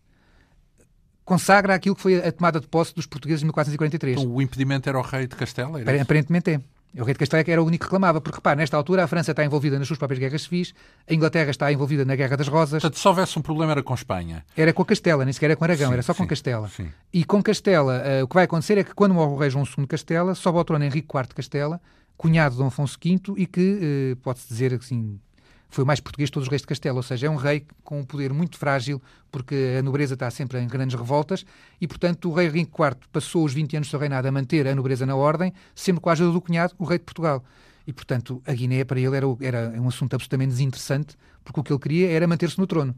[1.26, 4.16] consagra aquilo que foi a tomada de posse dos portugueses em 1443.
[4.16, 5.80] Então o impedimento era o rei de Castela?
[6.00, 6.60] Aparentemente é.
[6.94, 9.32] O rei de Castela era o único que reclamava, porque repare, nesta altura a França
[9.32, 10.74] está envolvida nas suas próprias guerras civis,
[11.08, 12.82] a Inglaterra está envolvida na Guerra das Rosas.
[12.82, 14.44] Portanto, se houvesse um problema era com Espanha.
[14.56, 16.68] Era com a Castela, nem sequer era com Aragão, sim, era só sim, com Castela.
[16.68, 16.88] Sim.
[17.12, 19.64] E com Castela, uh, o que vai acontecer é que quando morre o rei João
[19.64, 21.80] II de Castela, sobe ao trono Henrique IV de Castela,
[22.16, 25.20] cunhado de Dom Afonso V, e que, uh, pode-se dizer assim,
[25.68, 27.66] foi o mais português de todos os reis de Castelo, ou seja, é um rei
[27.82, 29.00] com um poder muito frágil,
[29.30, 31.44] porque a nobreza está sempre em grandes revoltas,
[31.80, 34.66] e, portanto, o rei Henrique IV passou os 20 anos do seu reinado a manter
[34.66, 37.44] a nobreza na ordem, sempre com a ajuda do cunhado, o rei de Portugal.
[37.86, 41.72] E, portanto, a Guiné para ele era, era um assunto absolutamente desinteressante, porque o que
[41.72, 42.94] ele queria era manter-se no trono.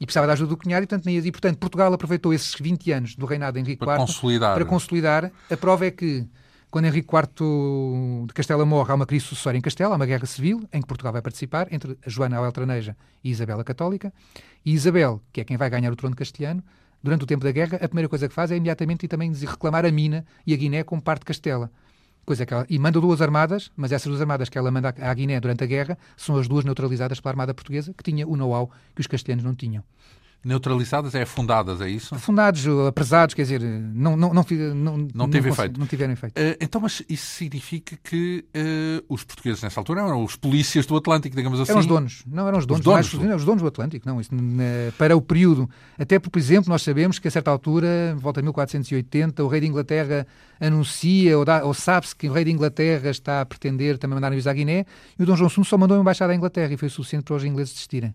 [0.00, 3.16] E precisava da ajuda do cunhado, e, portanto, e, portanto, Portugal aproveitou esses 20 anos
[3.16, 4.54] do reinado de Henrique para IV consolidar.
[4.54, 5.32] para consolidar.
[5.50, 6.24] A prova é que,
[6.70, 10.26] quando Henrique IV de Castela morre, há uma crise sucessória em Castela, há uma guerra
[10.26, 14.12] civil, em que Portugal vai participar, entre Joana Altraneja e Isabel a Católica.
[14.64, 16.62] E Isabel, que é quem vai ganhar o trono castelhano,
[17.02, 19.86] durante o tempo da guerra, a primeira coisa que faz é imediatamente e também reclamar
[19.86, 21.70] a Mina e a Guiné como parte de Castela.
[22.26, 25.14] Coisa que ela, e manda duas armadas, mas essas duas armadas que ela manda à
[25.14, 28.70] Guiné durante a guerra são as duas neutralizadas pela Armada Portuguesa, que tinha o know-how
[28.94, 29.82] que os castelhanos não tinham.
[30.44, 32.14] Neutralizadas é afundadas, é isso?
[32.14, 35.80] Afundados, apresados, quer dizer, não, não, não, não, não teve efeito.
[35.80, 36.38] Não tiveram efeito.
[36.38, 40.96] Uh, então, mas isso significa que uh, os portugueses nessa altura eram os polícias do
[40.96, 41.72] Atlântico, digamos assim?
[41.72, 43.36] Eram os donos, não eram os donos, os donos, mais, do...
[43.36, 44.30] os donos do Atlântico, não, isso,
[44.96, 45.68] para o período,
[45.98, 49.66] até por exemplo, nós sabemos que a certa altura, volta a 1480, o rei de
[49.66, 50.24] Inglaterra
[50.60, 54.46] anuncia, ou, ou sabe-se que o rei de Inglaterra está a pretender também mandar navios
[54.46, 54.86] à Guiné,
[55.18, 57.34] e o Dom João II só mandou uma embaixada à Inglaterra e foi suficiente para
[57.34, 58.14] os ingleses desistirem.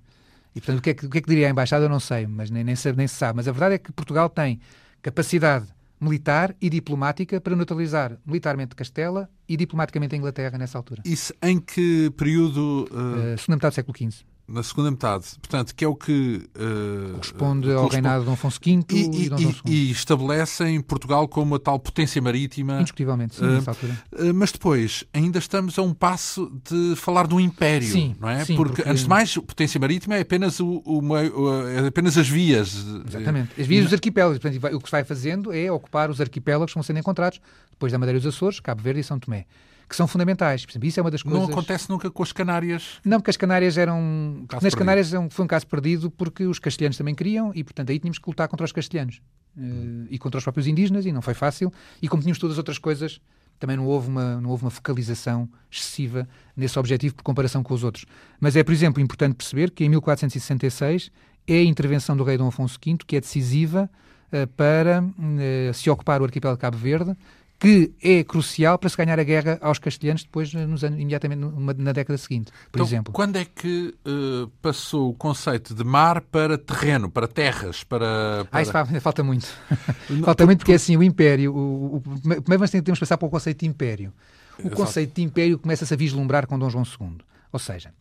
[0.56, 2.00] E, portanto, o que, é que, o que, é que diria a embaixada eu não
[2.00, 3.38] sei, mas nem, nem, nem se sabe.
[3.38, 4.60] Mas a verdade é que Portugal tem
[5.02, 5.66] capacidade
[6.00, 11.02] militar e diplomática para neutralizar militarmente Castela e diplomaticamente a Inglaterra nessa altura.
[11.06, 12.88] Isso em que período?
[12.92, 13.34] Uh...
[13.34, 17.14] Uh, segunda metade do século XV na segunda metade, portanto, que é o que uh,
[17.14, 19.38] corresponde ao reinado de Dom Afonso V e, e, e Dom.
[19.66, 22.82] E estabelecem Portugal como a tal potência marítima.
[22.82, 23.98] Indiscutivelmente, sim, uh, nessa altura.
[24.12, 28.30] Uh, mas depois, ainda estamos a um passo de falar de um império, sim, não
[28.30, 28.44] é?
[28.44, 32.18] Sim, porque, porque, antes de mais, potência marítima é apenas, o, o, o é apenas
[32.18, 32.86] as vias.
[33.08, 34.40] Exatamente, as vias dos arquipélagos.
[34.40, 37.40] Portanto, o que se vai fazendo é ocupar os arquipélagos que vão sendo encontrados,
[37.72, 39.46] depois da Madeira dos Açores, Cabo Verde e São Tomé
[39.94, 40.66] que são fundamentais.
[40.66, 41.40] Por exemplo, isso é uma das coisas...
[41.40, 43.00] Não acontece nunca com as Canárias?
[43.06, 44.44] Não, porque as Canárias eram...
[44.50, 48.00] Caso nas Canárias foi um caso perdido porque os castelhanos também queriam e, portanto, aí
[48.00, 49.22] tínhamos que lutar contra os castelhanos
[49.56, 51.72] uh, e contra os próprios indígenas e não foi fácil.
[52.02, 53.22] E como tínhamos todas as outras coisas,
[53.60, 56.28] também não houve, uma, não houve uma focalização excessiva
[56.58, 58.06] nesse objetivo por comparação com os outros.
[58.40, 61.12] Mas é, por exemplo, importante perceber que em 1466
[61.48, 63.88] é a intervenção do rei Dom Afonso V que é decisiva
[64.32, 67.16] uh, para uh, se ocupar o arquipélago de Cabo Verde
[67.60, 71.74] que é crucial para se ganhar a guerra aos castelhanos depois, nos anos, imediatamente numa,
[71.74, 73.14] na década seguinte, por então, exemplo.
[73.14, 78.46] Quando é que uh, passou o conceito de mar para terreno, para terras, para...
[78.52, 78.60] para...
[78.60, 79.48] Ah, isso falta muito.
[80.24, 81.56] falta muito porque, assim, o império...
[81.56, 84.14] O, o, primeiro nós temos que passar para o conceito de império.
[84.58, 84.76] O Exato.
[84.76, 87.18] conceito de império começa-se a vislumbrar com Dom João II.
[87.52, 87.94] Ou seja,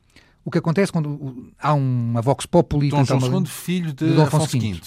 [0.44, 2.88] o que acontece quando há uma vox populi...
[2.88, 4.80] Dom João II, filho de, de Dom Afonso V.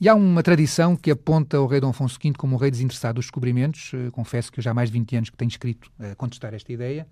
[0.00, 3.14] E há uma tradição que aponta o rei Dom Afonso V como o rei desinteressado
[3.14, 3.92] dos descobrimentos.
[3.92, 6.16] Uh, confesso que eu já há mais de 20 anos que tenho escrito a uh,
[6.16, 7.06] contestar esta ideia,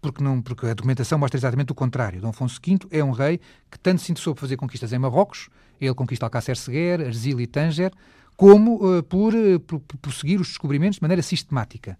[0.00, 2.20] porque, não, porque a documentação mostra exatamente o contrário.
[2.20, 5.48] Dom Afonso V é um rei que tanto se interessou por fazer conquistas em Marrocos,
[5.80, 7.92] ele conquista Alcácer Seguer, Argil e Tanger,
[8.36, 9.32] como uh, por,
[10.12, 11.98] seguir os descobrimentos de maneira sistemática.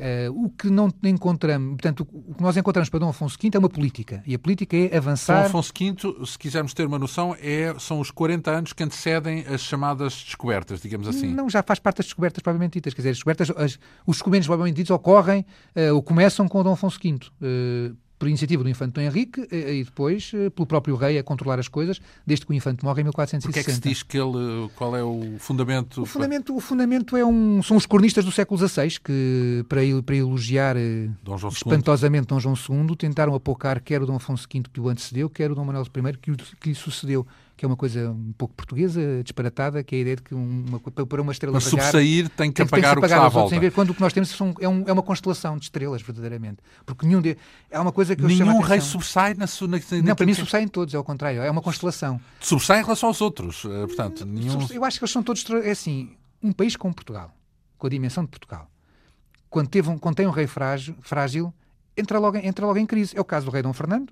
[0.00, 3.58] Uh, o que não encontramos, portanto, o que nós encontramos para Dom Afonso V é
[3.58, 4.22] uma política.
[4.26, 5.42] E a política é avançar.
[5.42, 9.44] Dom Afonso V, se quisermos ter uma noção, é, são os 40 anos que antecedem
[9.46, 11.34] as chamadas descobertas, digamos assim.
[11.34, 12.94] Não, já faz parte das descobertas propriamente ditas.
[12.94, 15.44] Quer dizer, as descobertas, as, os descobrimentos propriamente ditos ocorrem
[15.76, 17.18] uh, ou começam com Dom Afonso V.
[17.42, 21.68] Uh, por iniciativa do infante Dom Henrique e depois pelo próprio rei a controlar as
[21.68, 23.48] coisas, desde que o infante morre em 1460.
[23.48, 26.02] Porquê é que se diz que ele, qual é o fundamento?
[26.02, 30.16] O fundamento, o fundamento é um, são os cronistas do século XVI que, para, para
[30.16, 30.76] elogiar
[31.22, 35.30] Dom espantosamente Dom João II, tentaram apocar quer o Dom Afonso V que o antecedeu,
[35.30, 37.26] quer o Dom Manuel I que, o, que lhe sucedeu
[37.60, 40.80] que é uma coisa um pouco portuguesa, disparatada, que é a ideia de que uma,
[40.80, 43.28] para uma estrela para sobressair tem que tem, apagar tem que o que está à
[43.28, 43.60] volta.
[43.60, 46.56] Ver, quando o que nós temos são, é, um, é, uma constelação de estrelas, verdadeiramente.
[46.86, 47.36] Porque nenhum de,
[47.70, 48.78] é uma coisa que Nenhum rei
[49.36, 49.68] na sua...
[49.68, 51.42] Na, não, para mim sobressaem todos, é o contrário.
[51.42, 52.18] É uma constelação.
[52.40, 54.24] Sobressai em relação aos outros, eh, portanto.
[54.24, 54.66] Nenhum...
[54.70, 55.44] Eu acho que eles são todos...
[55.62, 57.30] É assim, um país como Portugal,
[57.76, 58.70] com a dimensão de Portugal,
[59.50, 61.52] quando, teve um, quando tem um rei frágil, frágil
[61.94, 63.14] entra, logo, entra logo em crise.
[63.14, 64.10] É o caso do rei Dom Fernando,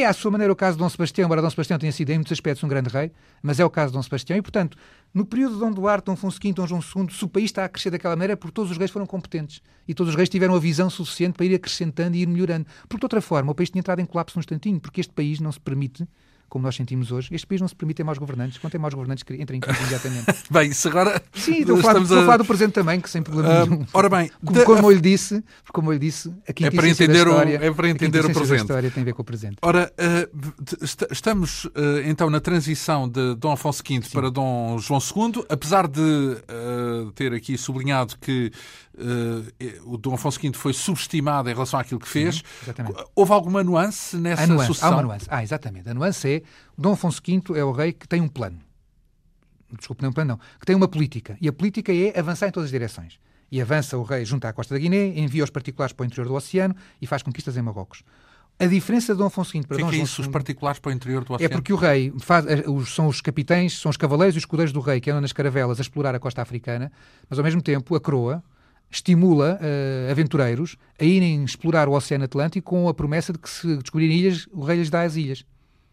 [0.00, 2.14] é, à sua maneira, o caso de Dom Sebastião, embora Dom Sebastião tenha sido, em
[2.14, 3.12] muitos aspectos, um grande rei,
[3.42, 4.36] mas é o caso de Dom Sebastião.
[4.36, 4.76] E, portanto,
[5.12, 7.64] no período de Dom Duarte, Dom Afonso V, Dom João II, se o país está
[7.64, 9.60] a crescer daquela maneira, é porque todos os reis foram competentes.
[9.86, 12.66] E todos os reis tiveram a visão suficiente para ir acrescentando e ir melhorando.
[12.88, 15.40] Porque, de outra forma, o país tinha entrado em colapso num instantinho, porque este país
[15.40, 16.06] não se permite
[16.52, 18.58] como nós sentimos hoje, este país não se permite ter maus governantes.
[18.58, 20.26] Quando tem maus governantes, entra em crise imediatamente.
[20.52, 21.22] bem, isso agora.
[21.32, 22.06] Sim, estou a falar, a...
[22.06, 23.86] falar do presente também, que sem problema uh, nenhum.
[23.90, 24.64] Ora bem, como, de...
[24.66, 25.42] como, eu lhe disse,
[25.72, 28.52] como eu lhe disse, aqui é para entender história, o, é para entender o presente.
[28.52, 29.56] A história tem a ver com o presente.
[29.62, 31.70] Ora, uh, estamos uh,
[32.04, 34.10] então na transição de Dom Afonso V Sim.
[34.12, 36.02] para Dom João II, apesar de
[37.14, 38.52] ter aqui sublinhado que
[39.84, 42.36] o Dom Afonso V foi subestimado em relação àquilo que fez.
[42.36, 42.42] Sim,
[43.14, 44.88] houve alguma nuance nessa a nuance, sucessão?
[44.90, 45.26] Há uma nuance.
[45.28, 45.88] Ah, exatamente.
[45.88, 46.42] A nuance é
[46.76, 48.58] Dom Afonso V é o rei que tem um plano.
[49.78, 50.58] Desculpe, não é um plano, não.
[50.58, 51.36] Que tem uma política.
[51.40, 53.18] E a política é avançar em todas as direções.
[53.50, 56.26] E avança o rei junto à costa da Guiné, envia os particulares para o interior
[56.26, 58.02] do oceano e faz conquistas em Marrocos.
[58.58, 60.92] A diferença de Dom Afonso V para Dom é João isso, os particulares para o
[60.92, 61.52] interior do é oceano?
[61.52, 64.72] É porque o rei faz, eh, são os capitães, são os cavaleiros e os escudeiros
[64.72, 66.92] do rei que andam nas caravelas a explorar a costa africana,
[67.28, 68.42] mas ao mesmo tempo a coroa
[68.92, 73.76] estimula uh, aventureiros a irem explorar o Oceano Atlântico com a promessa de que se
[73.76, 75.44] descobrirem ilhas, o rei lhes dá as ilhas.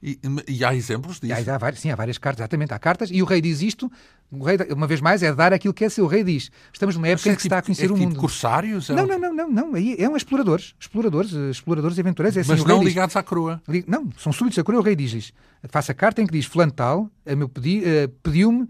[0.01, 1.49] E, e, há exemplos disso?
[1.49, 2.73] Há, há várias, sim, há várias cartas, exatamente.
[2.73, 3.91] Há cartas e o rei diz isto.
[4.31, 6.05] O rei, uma vez mais, é dar aquilo que é seu.
[6.05, 8.07] O rei diz: estamos numa época em que se está a conhecer é o tipo
[8.07, 8.19] mundo.
[8.19, 8.89] corsários?
[8.89, 9.75] É não, não, não, não, não.
[9.75, 10.73] Aí é um exploradores.
[10.79, 12.37] Exploradores, eh, exploradores e aventureiros.
[12.37, 13.61] É assim, Mas não ligados à coroa.
[13.87, 14.81] Não, são súbitos à coroa.
[14.81, 15.33] O rei diz-lhes:
[15.67, 18.69] faça a carta em que diz: Fulano tal, meu pedi, uh, pediu-me, uh,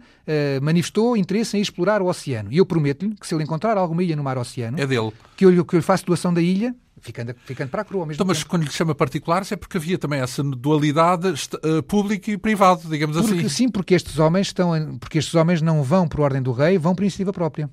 [0.63, 2.51] manifestou interesse em explorar o oceano.
[2.51, 5.11] E eu prometo-lhe que se ele encontrar alguma ilha no mar oceano, é dele.
[5.37, 8.15] Que eu, que eu lhe faço doação da ilha ficando, ficando para a crua mesmo
[8.15, 12.37] então, Mas quando lhe chama particulares é porque havia também essa dualidade uh, público e
[12.37, 13.49] privado, digamos porque, assim.
[13.49, 16.95] Sim, porque estes homens estão, porque estes homens não vão por ordem do rei, vão
[16.95, 17.69] por iniciativa própria.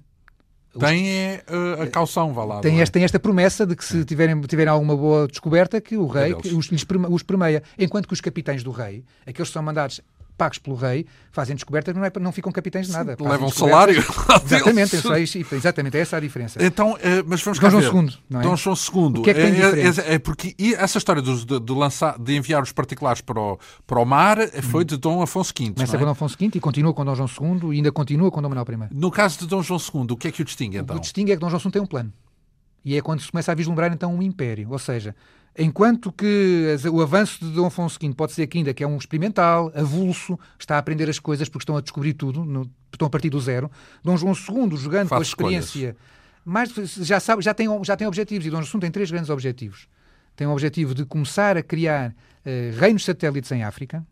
[0.78, 2.60] Tem é, uh, a caução, vá lá.
[2.60, 2.82] Tem, é?
[2.82, 6.32] esta, tem esta promessa de que se tiverem, tiverem alguma boa descoberta, que o rei
[6.32, 7.62] é que os, os permeia.
[7.78, 10.00] Enquanto que os capitães do rei, aqueles que são mandados
[10.36, 13.16] pagos pelo rei, fazem descobertas, não, é, não ficam capitães de nada.
[13.18, 13.98] Sim, levam salário.
[14.44, 16.62] Exatamente, é, exatamente, é essa a diferença.
[16.62, 18.42] Então, eh, mas vamos Dom João II, não é?
[18.42, 19.20] Dom João II.
[19.20, 22.36] O que é que tem é, é, é porque essa história de, de, lançar, de
[22.36, 25.72] enviar os particulares para o, para o mar foi de Dom Afonso V.
[25.72, 25.98] Começa é?
[25.98, 27.28] com Dom Afonso V e continua com Dom João
[27.62, 28.94] II e ainda continua com Dom Manuel I.
[28.94, 30.96] No caso de Dom João II, o que é que o distingue então?
[30.96, 32.12] O que o distingue é que Dom João II tem um plano.
[32.84, 34.68] E é quando se começa a vislumbrar então um império.
[34.70, 35.14] Ou seja,
[35.58, 38.98] Enquanto que o avanço de Dom Afonso V pode ser que ainda que é um
[38.98, 43.10] experimental, avulso, está a aprender as coisas porque estão a descobrir tudo, no, estão a
[43.10, 43.70] partir do zero.
[44.04, 45.96] Dom João II, jogando Faz com a experiência,
[46.44, 49.30] mais, já, sabe, já, tem, já tem objetivos, e Dom João II tem três grandes
[49.30, 49.88] objetivos.
[50.36, 54.06] Tem o objetivo de começar a criar uh, reinos satélites em África,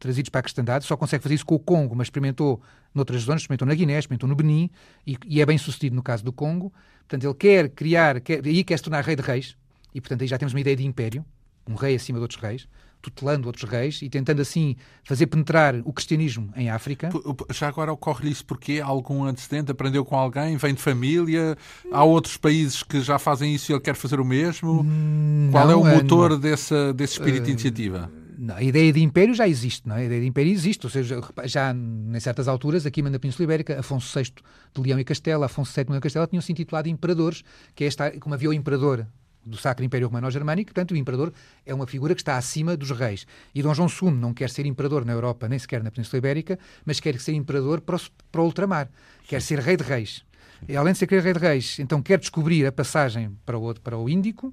[0.00, 2.60] trazidos para a cristandade, só consegue fazer isso com o Congo, mas experimentou
[2.92, 4.68] noutras zonas, experimentou na Guiné, experimentou no Benin,
[5.06, 6.72] e, e é bem sucedido no caso do Congo.
[7.00, 9.56] Portanto, ele quer criar, quer, aí quer se tornar rei de reis,
[9.96, 11.24] e, portanto, aí já temos uma ideia de império,
[11.66, 12.68] um rei acima de outros reis,
[13.00, 17.08] tutelando outros reis e tentando assim fazer penetrar o cristianismo em África.
[17.50, 19.72] Já agora ocorre-lhe isso porque algum antecedente?
[19.72, 20.58] Aprendeu com alguém?
[20.58, 21.56] Vem de família?
[21.90, 24.82] Há outros países que já fazem isso e ele quer fazer o mesmo?
[24.82, 28.12] Não, Qual é o motor não, desse, desse espírito uh, de iniciativa?
[28.36, 30.00] Não, a ideia de império já existe, não é?
[30.00, 33.80] A ideia de império existe, ou seja, já em certas alturas, aqui na Península Ibérica,
[33.80, 34.30] Afonso VI
[34.74, 37.42] de Leão e Castela, Afonso VII de Leão e Castela tinham se intitulado imperadores,
[37.74, 39.06] que é esta, como havia o imperador
[39.46, 41.32] do Sacro Império Romano-Germânico, portanto, o imperador
[41.64, 43.26] é uma figura que está acima dos reis.
[43.54, 46.58] E Dom João II não quer ser imperador na Europa, nem sequer na Península Ibérica,
[46.84, 48.90] mas quer ser imperador para o, para o ultramar.
[49.26, 50.24] Quer ser rei de reis.
[50.68, 53.96] E, além de ser rei de reis, então quer descobrir a passagem para o, para
[53.96, 54.52] o Índico,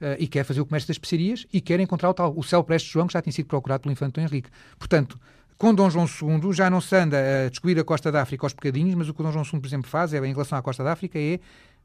[0.00, 2.64] Uh, e quer fazer o comércio das especiarias e quer encontrar o tal, o céu
[2.64, 4.50] Prestes João, que já tinha sido procurado pelo infante Henrique.
[4.76, 5.18] Portanto,
[5.56, 8.52] com Dom João II já não se anda a descobrir a costa da África aos
[8.52, 10.62] bocadinhos, mas o que o Dom João II, por exemplo, faz é, em relação à
[10.62, 11.38] costa da África é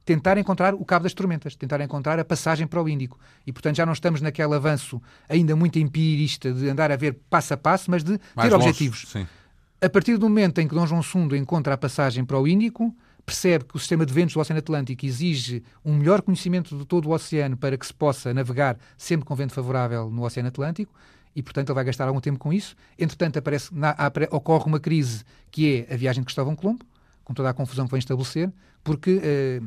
[0.06, 3.20] tentar encontrar o cabo das tormentas, tentar encontrar a passagem para o Índico.
[3.46, 7.54] E, portanto, já não estamos naquele avanço ainda muito empirista de andar a ver passo
[7.54, 9.14] a passo, mas de ter objetivos.
[9.82, 12.94] A partir do momento em que Dom João II encontra a passagem para o Índico,
[13.26, 17.08] percebe que o sistema de ventos do Oceano Atlântico exige um melhor conhecimento de todo
[17.08, 20.92] o oceano para que se possa navegar sempre com vento favorável no Oceano Atlântico
[21.36, 22.76] e, portanto, ele vai gastar algum tempo com isso.
[22.98, 23.96] Entretanto, aparece, na,
[24.32, 26.84] ocorre uma crise que é a viagem de Cristóvão Colombo,
[27.30, 28.52] com toda a confusão que vem estabelecer,
[28.84, 29.64] porque uh,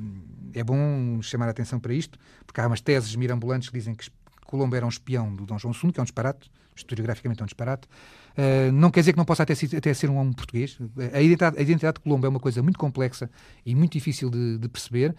[0.52, 4.10] é bom chamar a atenção para isto, porque há umas teses mirambulantes que dizem que
[4.44, 7.46] Colombo era um espião do Dom João II, que é um disparate, historiograficamente é um
[7.46, 7.86] disparate.
[8.32, 10.76] Uh, não quer dizer que não possa até, até ser um homem português.
[11.14, 13.30] A identidade, a identidade, de Colombo é uma coisa muito complexa
[13.64, 15.14] e muito difícil de, de perceber.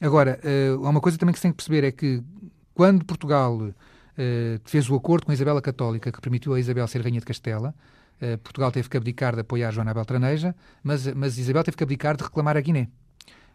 [0.00, 2.20] Agora, uh, há uma coisa também que se tem que perceber é que
[2.74, 3.72] quando Portugal uh,
[4.64, 7.72] fez o acordo com a Isabela Católica, que permitiu a Isabel ser rainha de Castela,
[8.42, 12.24] Portugal teve que abdicar de apoiar Joana Beltraneja, mas, mas Isabel teve que abdicar de
[12.24, 12.88] reclamar a Guiné.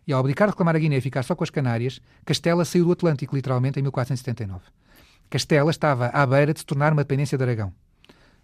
[0.06, 2.86] E ao abdicar de reclamar a Guiné e ficar só com as Canárias, Castela saiu
[2.86, 4.66] do Atlântico, literalmente, em 1479.
[5.30, 7.74] Castela estava à beira de se tornar uma dependência de Aragão.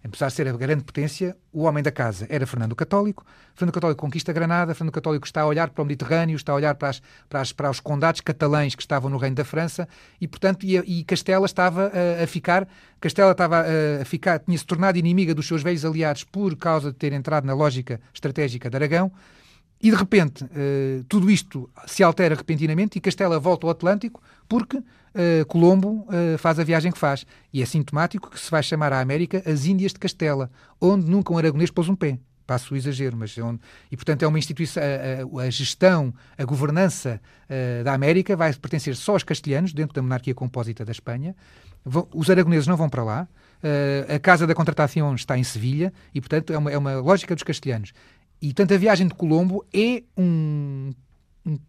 [0.05, 3.25] Apesar de ser a grande potência, o homem da casa era Fernando Católico.
[3.55, 4.75] Fernando Católico conquista Granada.
[4.75, 7.51] Fernando Católico está a olhar para o Mediterrâneo, está a olhar para, as, para, as,
[7.51, 9.87] para os condados catalães que estavam no reino da França
[10.21, 12.67] e, portanto, e, e Castela estava a, a, ficar,
[13.01, 16.91] Castela estava a, a ficar, tinha se tornado inimiga dos seus velhos aliados por causa
[16.91, 19.11] de ter entrado na lógica estratégica de Aragão.
[19.81, 24.77] E de repente, uh, tudo isto se altera repentinamente e Castela volta ao Atlântico porque
[24.77, 27.25] uh, Colombo uh, faz a viagem que faz.
[27.53, 30.49] E é sintomático que se vai chamar à América as Índias de Castela,
[30.79, 32.17] onde nunca um aragonês pôs um pé.
[32.47, 33.59] Passo o exagero, mas onde...
[33.91, 34.81] E, portanto, é uma instituição...
[34.81, 37.19] A, a, a gestão, a governança
[37.83, 41.35] da América vai pertencer só aos castelhanos, dentro da monarquia compósita da Espanha.
[41.83, 43.27] Vão, os aragoneses não vão para lá.
[43.63, 47.33] Uh, a Casa da Contratação está em Sevilha e, portanto, é uma, é uma lógica
[47.33, 47.93] dos castelhanos.
[48.45, 50.93] E, portanto, a viagem de Colombo é um,
[51.43, 51.59] um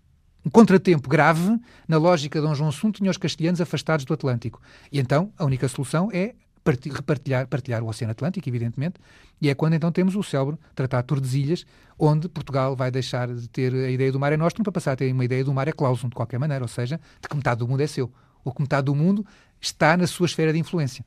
[0.44, 1.58] um contratempo grave
[1.88, 4.62] na lógica de Dom João II tinha os castelhanos afastados do Atlântico.
[4.92, 9.00] E então a única solução é repartilhar partilhar o Oceano Atlântico, evidentemente,
[9.42, 11.66] e é quando então temos o célebre Tratado de Tordesilhas,
[11.98, 14.96] onde Portugal vai deixar de ter a ideia do mar é nostrum para passar a
[14.96, 17.58] ter uma ideia do mar é clausum, de qualquer maneira, ou seja, de que metade
[17.58, 18.12] do mundo é seu,
[18.44, 19.26] ou que metade do mundo
[19.60, 21.04] está na sua esfera de influência.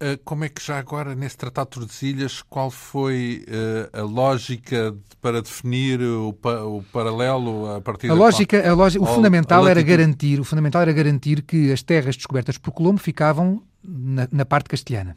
[0.00, 4.94] Eh, como é que já agora, nesse Tratado de Tordesilhas, qual foi uh, a lógica
[5.20, 9.80] para definir o, pa o, paralelo a partir a lógica, a lógica, o fundamental era
[9.80, 14.68] garantir, o fundamental era garantir que as terras descobertas por Colombo ficavam na, na parte
[14.68, 15.16] castelhana.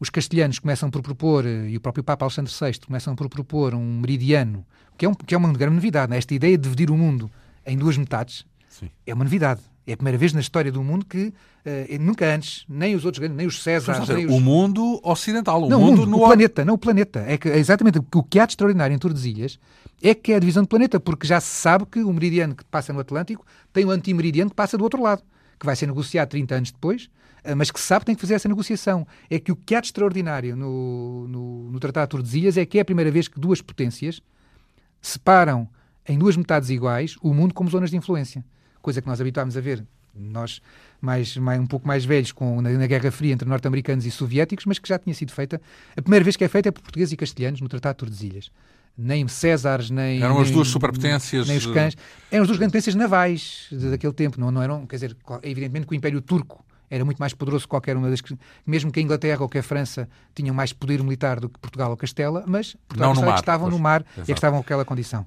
[0.00, 3.74] Os castelhanos começam por propor, eh, e o próprio Papa Alexandre VI começam por propor
[3.74, 4.64] um meridiano,
[4.96, 6.10] que é, um, que é uma grande novidade.
[6.10, 6.18] Né?
[6.18, 7.30] Esta ideia de dividir o mundo
[7.66, 8.90] em duas metades Sim.
[9.06, 9.60] é uma novidade.
[9.86, 13.20] É a primeira vez na história do mundo que uh, nunca antes, nem os outros
[13.20, 14.32] grandes, nem os Césares, nem os...
[14.32, 16.16] O mundo ocidental, o não, mundo, mundo, no...
[16.16, 17.24] o planeta, não o planeta.
[17.26, 19.58] É, que, é exatamente o que há de extraordinário em Tordesilhas
[20.02, 22.64] é que é a divisão do planeta, porque já se sabe que o meridiano que
[22.64, 25.22] passa no Atlântico tem o antimeridiano que passa do outro lado,
[25.58, 27.08] que vai ser negociado 30 anos depois,
[27.44, 29.06] eh, mas que se sabe que tem que fazer essa negociação.
[29.30, 32.78] É que o que há de extraordinário no, no, no Tratado de Tordesilhas é que
[32.78, 34.20] é a primeira vez que duas potências
[35.00, 35.68] separam
[36.08, 38.44] em duas metades iguais o mundo como zonas de influência.
[38.86, 39.84] Coisa que nós habituámos a ver
[40.14, 40.62] nós
[41.00, 44.64] mais, mais, um pouco mais velhos com, na, na Guerra Fria entre norte-americanos e soviéticos,
[44.64, 45.60] mas que já tinha sido feita.
[45.96, 48.52] A primeira vez que é feita é por portugueses e castelhanos no Tratado de Tordesilhas.
[48.96, 50.22] Nem Césares, nem.
[50.22, 51.48] Eram as duas superpotências.
[51.48, 51.96] Nem os cães.
[52.30, 54.86] Eram as duas grandes potências navais daquele tempo, não, não eram.
[54.86, 58.20] Quer dizer, evidentemente que o Império Turco era muito mais poderoso que qualquer uma das
[58.20, 61.58] que, mesmo que a Inglaterra ou que a França tinham mais poder militar do que
[61.58, 64.20] Portugal ou Castela, mas Portugal não no mar, que estavam pois, no mar exato.
[64.20, 65.26] e que estavam naquela condição.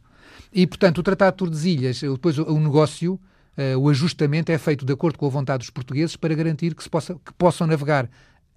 [0.53, 3.19] E, portanto, o Tratado de Tordesilhas, depois o, o negócio
[3.77, 6.89] o ajustamento é feito de acordo com a vontade dos portugueses para garantir que, se
[6.89, 8.09] possa, que possam navegar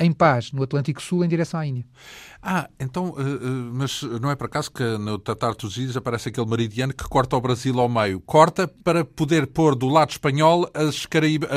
[0.03, 1.85] em paz no Atlântico Sul em direção à Índia.
[2.43, 6.29] Ah, então, uh, uh, mas não é por acaso que no Tratar dos Ilhas aparece
[6.29, 8.21] aquele meridiano que corta o Brasil ao meio.
[8.21, 11.49] Corta para poder pôr do lado espanhol as Caraíbas.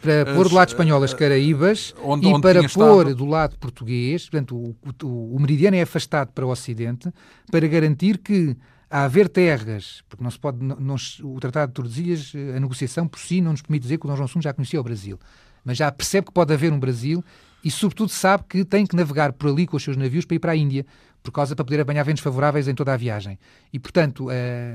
[0.00, 3.14] Para as, pôr do lado espanhol as Caraíbas onde, e onde para pôr estado...
[3.14, 7.12] do lado português, portanto, o, o, o meridiano é afastado para o Ocidente
[7.50, 8.56] para garantir que
[8.92, 13.08] a haver terras, porque não se pode, não, não, o Tratado de Tordesilhas, a negociação
[13.08, 15.18] por si não nos permite dizer que o Dom João II já conhecia o Brasil,
[15.64, 17.24] mas já percebe que pode haver um Brasil
[17.64, 20.38] e, sobretudo, sabe que tem que navegar por ali com os seus navios para ir
[20.40, 20.84] para a Índia,
[21.22, 23.38] por causa para poder apanhar ventos favoráveis em toda a viagem.
[23.72, 24.30] E, portanto, uh,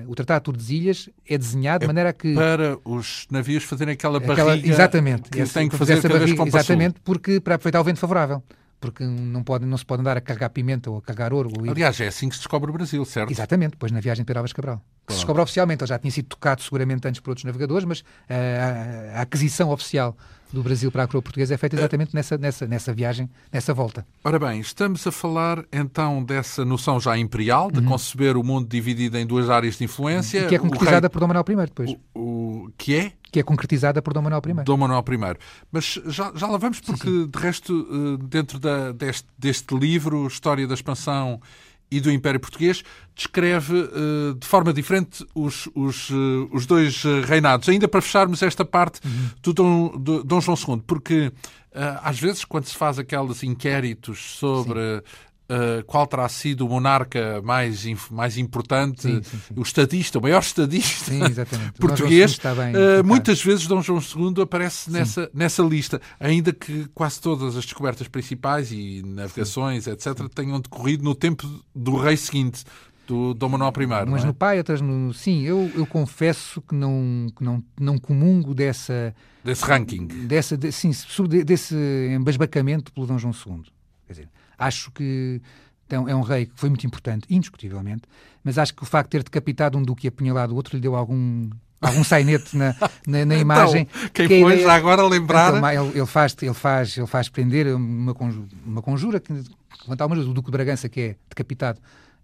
[0.09, 2.33] o Tratado de Tordesilhas é desenhado de é maneira a que...
[2.33, 6.99] Para os navios fazerem aquela barriga aquela, exatamente, que tem que fazer essa barriga, Exatamente,
[7.03, 8.41] porque para aproveitar o vento favorável
[8.79, 11.51] porque não, pode, não se pode andar a carregar pimenta ou a carregar ouro.
[11.57, 13.31] Ou Aliás, é assim que se descobre o Brasil, certo?
[13.31, 14.81] Exatamente, depois na viagem de Peravas Cabral.
[15.05, 18.01] Que se descobre oficialmente, ele já tinha sido tocado seguramente antes por outros navegadores, mas
[18.01, 20.17] uh, a, a, aquisição oficial
[20.51, 24.05] do Brasil para a coroa portuguesa é feita exatamente nessa, nessa, nessa viagem, nessa volta.
[24.23, 27.85] Ora bem, estamos a falar então dessa noção já imperial, de uhum.
[27.85, 30.39] conceber o mundo dividido em duas áreas de influência.
[30.39, 31.09] E que é concretizada rei...
[31.09, 31.95] por Dom Manuel I depois.
[32.13, 33.11] O, o, que é?
[33.31, 34.63] Que é concretizada por Dom Manuel I.
[34.63, 35.37] Dom Manuel I.
[35.71, 37.29] Mas já, já lá vamos, porque sim, sim.
[37.29, 41.41] de resto, eh, dentro da, deste, deste livro, História da Expansão
[41.89, 42.83] e do Império Português,
[43.15, 47.69] descreve uh, de forma diferente os, os, uh, os dois reinados.
[47.69, 49.29] Ainda para fecharmos esta parte uhum.
[49.41, 51.31] do, Dom, do Dom João II, porque
[52.01, 55.03] às vezes, quando se faz aqueles inquéritos sobre
[55.49, 59.53] Uh, qual terá sido o monarca mais, mais importante, sim, sim, sim.
[59.55, 61.09] o estadista, o maior estadista
[61.79, 62.37] português.
[62.37, 67.55] Bem, uh, muitas vezes Dom João II aparece nessa, nessa lista, ainda que quase todas
[67.55, 72.65] as descobertas principais e navegações, etc., tenham decorrido no tempo do rei seguinte.
[73.07, 74.05] Do Dom Manuel I.
[74.05, 74.27] Mas é?
[74.27, 75.13] no pai, outras no.
[75.13, 79.15] Sim, eu, eu confesso que não, que não, não comungo dessa.
[79.45, 80.07] Desse ranking.
[80.27, 80.91] Dessa, de, sim,
[81.45, 81.73] desse
[82.13, 83.63] embasbacamento pelo Dom João II.
[84.05, 85.41] Quer dizer, Acho que
[85.87, 88.03] então, é um rei que foi muito importante, indiscutivelmente,
[88.43, 90.81] mas acho que o facto de ter decapitado um duque e apunhalado o outro lhe
[90.81, 91.49] deu algum
[91.79, 92.75] algum sainete na,
[93.07, 93.87] na, na então, imagem.
[93.89, 94.67] Então, quem que foi ideia...
[94.67, 95.55] já agora lembrar?
[95.55, 99.31] Então, ele, ele, faz, ele, faz, ele faz prender uma conjura, uma conjura que
[99.83, 101.79] levantar uma o Duque de Bragança, que é decapitado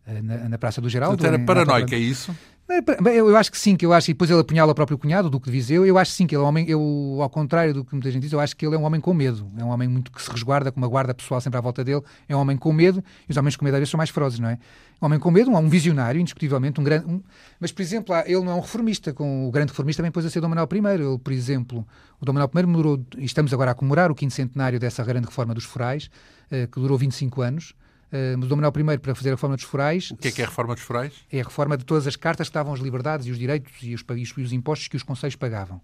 [0.08, 1.18] uh, na, na, Praça do Geraldo.
[1.18, 2.36] Portanto, era paranoico, é isso?
[3.14, 5.30] Eu acho que sim, que eu acho, e depois ele apunhala o próprio cunhado, o
[5.30, 7.86] Duque de Viseu, eu acho sim que ele é um homem, eu, ao contrário do
[7.86, 9.70] que muita gente diz, eu acho que ele é um homem com medo, é um
[9.70, 12.40] homem muito que se resguarda, com uma guarda pessoal sempre à volta dele, é um
[12.40, 14.58] homem com medo, e os homens com medo às vezes são mais ferozes, não é?
[15.02, 17.06] Um homem com medo, um, um visionário, indiscutivelmente, um grande...
[17.06, 17.22] Um,
[17.60, 20.30] mas, por exemplo, ele não é um reformista, com o grande reformista também pôs a
[20.30, 21.86] ser Dom Manuel I, ele, por exemplo,
[22.20, 25.28] o Dom Manuel I demorou, e estamos agora a comemorar o quinto centenário dessa grande
[25.28, 26.10] reforma dos forais,
[26.50, 27.74] eh, que durou 25 anos,
[28.14, 30.12] uh, Dom Manuel I para fazer a reforma dos forais.
[30.12, 31.14] O que é que é a reforma dos forais?
[31.32, 33.94] É a reforma de todas as cartas que davam as liberdades e os direitos e
[33.94, 34.04] os,
[34.38, 35.82] e os impostos que os conselhos pagavam.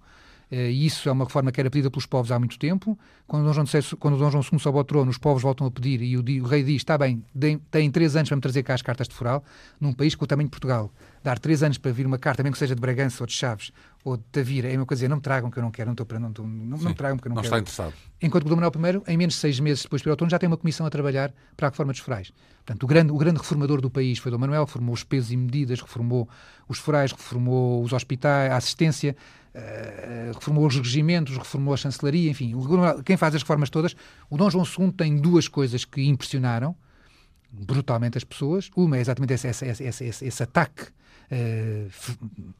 [0.51, 2.97] Uh, e isso é uma reforma que era pedida pelos povos há muito tempo.
[3.27, 5.71] Quando Dom João, VI, quando Dom João II sobe ao trono, os povos voltam a
[5.71, 7.23] pedir e o, o rei diz: está bem,
[7.69, 9.43] têm três anos para me trazer cá as cartas de foral,
[9.79, 10.91] num país com o tamanho de Portugal.
[11.23, 13.71] Dar três anos para vir uma carta, mesmo que seja de Bragança ou de Chaves
[14.03, 16.19] ou de Tavira, é uma coisa não me tragam que eu não quero, não estou
[16.19, 17.55] não, estou, não, não me tragam porque eu não, não quero.
[17.55, 17.93] Não está interessado.
[18.21, 20.39] Enquanto que o Dom Manuel I, em menos de seis meses depois do outono, já
[20.39, 22.31] tem uma comissão a trabalhar para a reforma dos forais.
[22.65, 25.37] Portanto, o grande, o grande reformador do país foi Dom Manuel, reformou os pesos e
[25.37, 26.27] medidas, reformou
[26.67, 29.15] os forais, reformou os hospitais, a assistência,
[29.55, 32.53] uh, reformou os regimentos, reformou a chancelaria, enfim,
[33.05, 33.95] quem faz as reformas todas.
[34.29, 36.75] O Dom João II tem duas coisas que impressionaram
[37.51, 38.69] brutalmente as pessoas.
[38.75, 40.83] Uma é exatamente esse, esse, esse, esse, esse ataque
[41.31, 42.53] uh,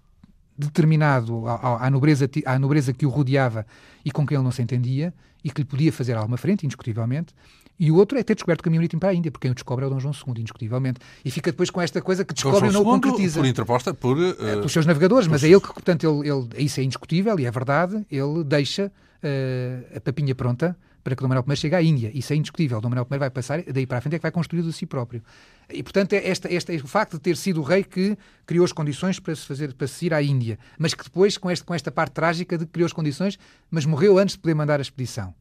[0.57, 3.65] determinado à, à, nobreza, à nobreza que o rodeava
[4.03, 5.13] e com quem ele não se entendia
[5.43, 7.33] e que lhe podia fazer alguma frente, indiscutivelmente.
[7.79, 9.53] E o outro é ter descoberto o caminho marítimo para a Índia, porque quem o
[9.53, 10.99] descobre é o Dom João II, indiscutivelmente.
[11.23, 13.39] E fica depois com esta coisa que descobre e não o concretiza.
[13.39, 14.17] Por interposta por...
[14.17, 17.39] Uh, é, pelos seus navegadores, mas é ele que, portanto, ele, ele, isso é indiscutível
[17.39, 18.91] e é verdade, ele deixa
[19.23, 22.11] uh, a papinha pronta para que Dom Manuel I chegue à Índia.
[22.13, 22.81] Isso é indiscutível.
[22.81, 24.85] Dom Manuel I vai passar, daí para a frente é que vai construir de si
[24.85, 25.23] próprio.
[25.69, 28.73] E, portanto, é esta, esta, o facto de ter sido o rei que criou as
[28.73, 31.73] condições para se, fazer, para se ir à Índia, mas que depois, com, este, com
[31.73, 33.39] esta parte trágica de que criou as condições,
[33.71, 35.33] mas morreu antes de poder mandar a expedição.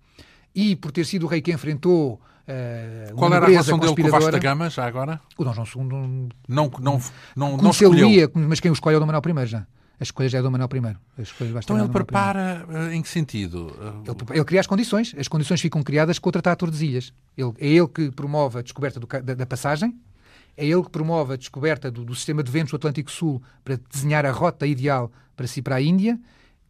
[0.54, 4.08] E por ter sido o rei que enfrentou Uh, Qual era a relação dele com
[4.08, 5.20] o Vasta Gama, já agora?
[5.36, 7.02] O Dom João II não, não, não,
[7.36, 8.32] não, não escolheu.
[8.34, 9.66] mas quem o escolhe é o Dom Manuel I já.
[10.00, 10.96] A escolha já é do Manuel I.
[11.62, 12.74] então ele prepara I.
[12.74, 13.70] Eh, em que sentido?
[14.02, 15.14] Ele, ele, cria as condições.
[15.18, 17.12] As condições ficam criadas com o Tratado de Tordesilhas.
[17.36, 19.94] Ele, é ele que promove a descoberta do, da, da, passagem,
[20.56, 23.78] é ele que promove a descoberta do, do, sistema de ventos do Atlântico Sul para
[23.92, 26.18] desenhar a rota ideal para se ir para a Índia,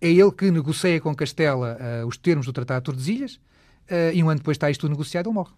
[0.00, 3.38] é ele que negocia com Castela uh, os termos do Tratado de Tordesilhas,
[3.90, 5.52] uh, e um ano depois está isto tudo negociado, ele morre.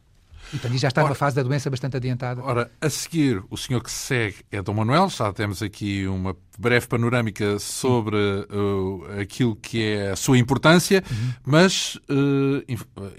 [0.53, 2.43] E já está ora, numa fase da doença bastante adiantada.
[2.43, 5.09] Ora, a seguir, o senhor que segue é Dom Manuel.
[5.09, 11.33] Já temos aqui uma breve panorâmica sobre uh, aquilo que é a sua importância, uhum.
[11.47, 12.65] mas uh,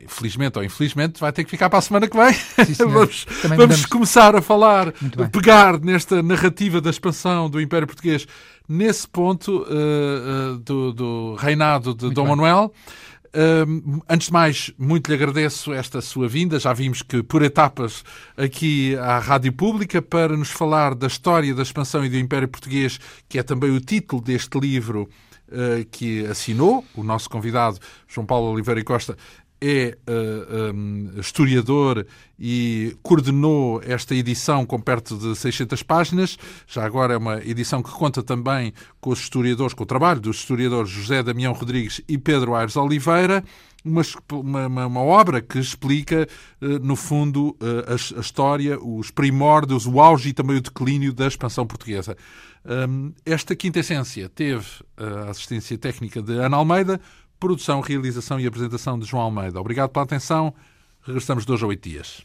[0.03, 2.33] infelizmente ou infelizmente vai ter que ficar para a semana que vem.
[2.33, 4.91] Sim, vamos, vamos começar a falar,
[5.31, 8.27] pegar nesta narrativa da expansão do Império Português
[8.67, 12.35] nesse ponto uh, do, do, reinado de Muito Dom bem.
[12.35, 12.73] Manuel
[14.09, 16.59] antes de mais, muito lhe agradeço esta sua vinda.
[16.59, 18.03] Já vimos que por etapas
[18.35, 22.99] aqui à Rádio Pública para nos falar da história da expansão e do Império Português,
[23.29, 25.09] que é também o título deste livro
[25.47, 26.83] uh, que assinou.
[26.95, 29.17] O nosso convidado, João Paulo Oliveira e Costa,
[29.61, 32.05] é uh, eh, um, historiador
[32.39, 36.37] e coordenou esta edição com perto de 600 páginas.
[36.65, 40.37] Já agora é uma edição que conta também com os historiadores, com o trabalho dos
[40.37, 43.43] historiadores José Damião Rodrigues e Pedro Aires Oliveira.
[43.83, 46.27] Uma, uma, uma, obra que explica,
[46.61, 51.27] uh, no fundo, a, a, história, os primórdios, o auge e também o declínio da
[51.27, 52.15] expansão portuguesa.
[52.63, 57.01] Um, esta quinta essência teve a assistência técnica de Ana Almeida,
[57.41, 59.59] Produção, realização e apresentação de João Almeida.
[59.59, 60.53] Obrigado pela atenção.
[61.01, 62.23] Regressamos dois a oito dias.